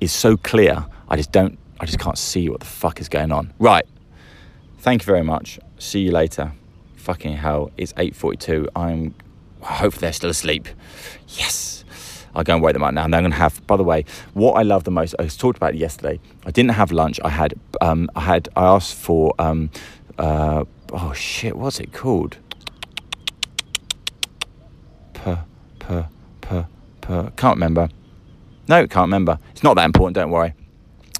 is 0.00 0.10
so 0.10 0.36
clear. 0.36 0.84
I 1.08 1.14
just 1.14 1.30
don't. 1.30 1.56
I 1.78 1.86
just 1.86 2.00
can't 2.00 2.18
see 2.18 2.48
what 2.48 2.58
the 2.58 2.66
fuck 2.66 3.00
is 3.00 3.08
going 3.08 3.30
on. 3.30 3.52
Right. 3.60 3.86
Thank 4.78 5.02
you 5.02 5.06
very 5.06 5.22
much. 5.22 5.60
See 5.78 6.00
you 6.00 6.10
later 6.10 6.52
fucking 7.00 7.36
hell, 7.36 7.70
it's 7.76 7.92
8.42. 7.94 8.68
I'm, 8.76 9.14
I 9.62 9.74
hope 9.74 9.94
they're 9.94 10.12
still 10.12 10.30
asleep. 10.30 10.68
Yes. 11.28 11.84
I'll 12.34 12.44
go 12.44 12.54
and 12.54 12.62
wake 12.62 12.74
them 12.74 12.84
up 12.84 12.94
now. 12.94 13.04
And 13.04 13.14
I'm 13.14 13.22
going 13.22 13.32
to 13.32 13.36
have, 13.38 13.66
by 13.66 13.76
the 13.76 13.82
way, 13.82 14.04
what 14.34 14.52
I 14.52 14.62
love 14.62 14.84
the 14.84 14.90
most, 14.90 15.14
I 15.18 15.26
talked 15.26 15.56
about 15.56 15.74
it 15.74 15.78
yesterday. 15.78 16.20
I 16.46 16.50
didn't 16.50 16.72
have 16.72 16.92
lunch. 16.92 17.18
I 17.24 17.30
had, 17.30 17.54
um, 17.80 18.08
I 18.14 18.20
had, 18.20 18.48
I 18.54 18.66
asked 18.66 18.94
for, 18.94 19.34
um, 19.38 19.70
uh, 20.18 20.64
oh 20.92 21.12
shit, 21.12 21.56
what's 21.56 21.80
it 21.80 21.92
called? 21.92 22.36
Per, 25.14 25.44
per, 25.80 26.08
per, 26.40 26.66
per, 27.00 27.32
can't 27.36 27.56
remember. 27.56 27.88
No, 28.68 28.86
can't 28.86 29.06
remember. 29.06 29.38
It's 29.50 29.64
not 29.64 29.74
that 29.74 29.84
important, 29.84 30.14
don't 30.14 30.30
worry. 30.30 30.54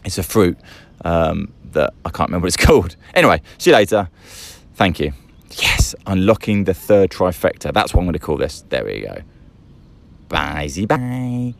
It's 0.04 0.18
a 0.18 0.22
fruit 0.22 0.56
um, 1.04 1.52
that 1.72 1.92
I 2.04 2.10
can't 2.10 2.28
remember 2.30 2.44
what 2.44 2.54
it's 2.54 2.64
called. 2.66 2.94
Anyway, 3.14 3.42
see 3.58 3.70
you 3.70 3.76
later. 3.76 4.08
Thank 4.74 5.00
you. 5.00 5.12
Yes, 5.58 5.94
unlocking 6.06 6.64
the 6.64 6.74
third 6.74 7.10
trifecta. 7.10 7.72
That's 7.72 7.92
what 7.92 8.00
I'm 8.00 8.06
going 8.06 8.12
to 8.14 8.18
call 8.18 8.36
this. 8.36 8.62
There 8.68 8.84
we 8.84 9.00
go. 9.00 9.18
Bye, 10.28 10.70
bye. 10.88 11.54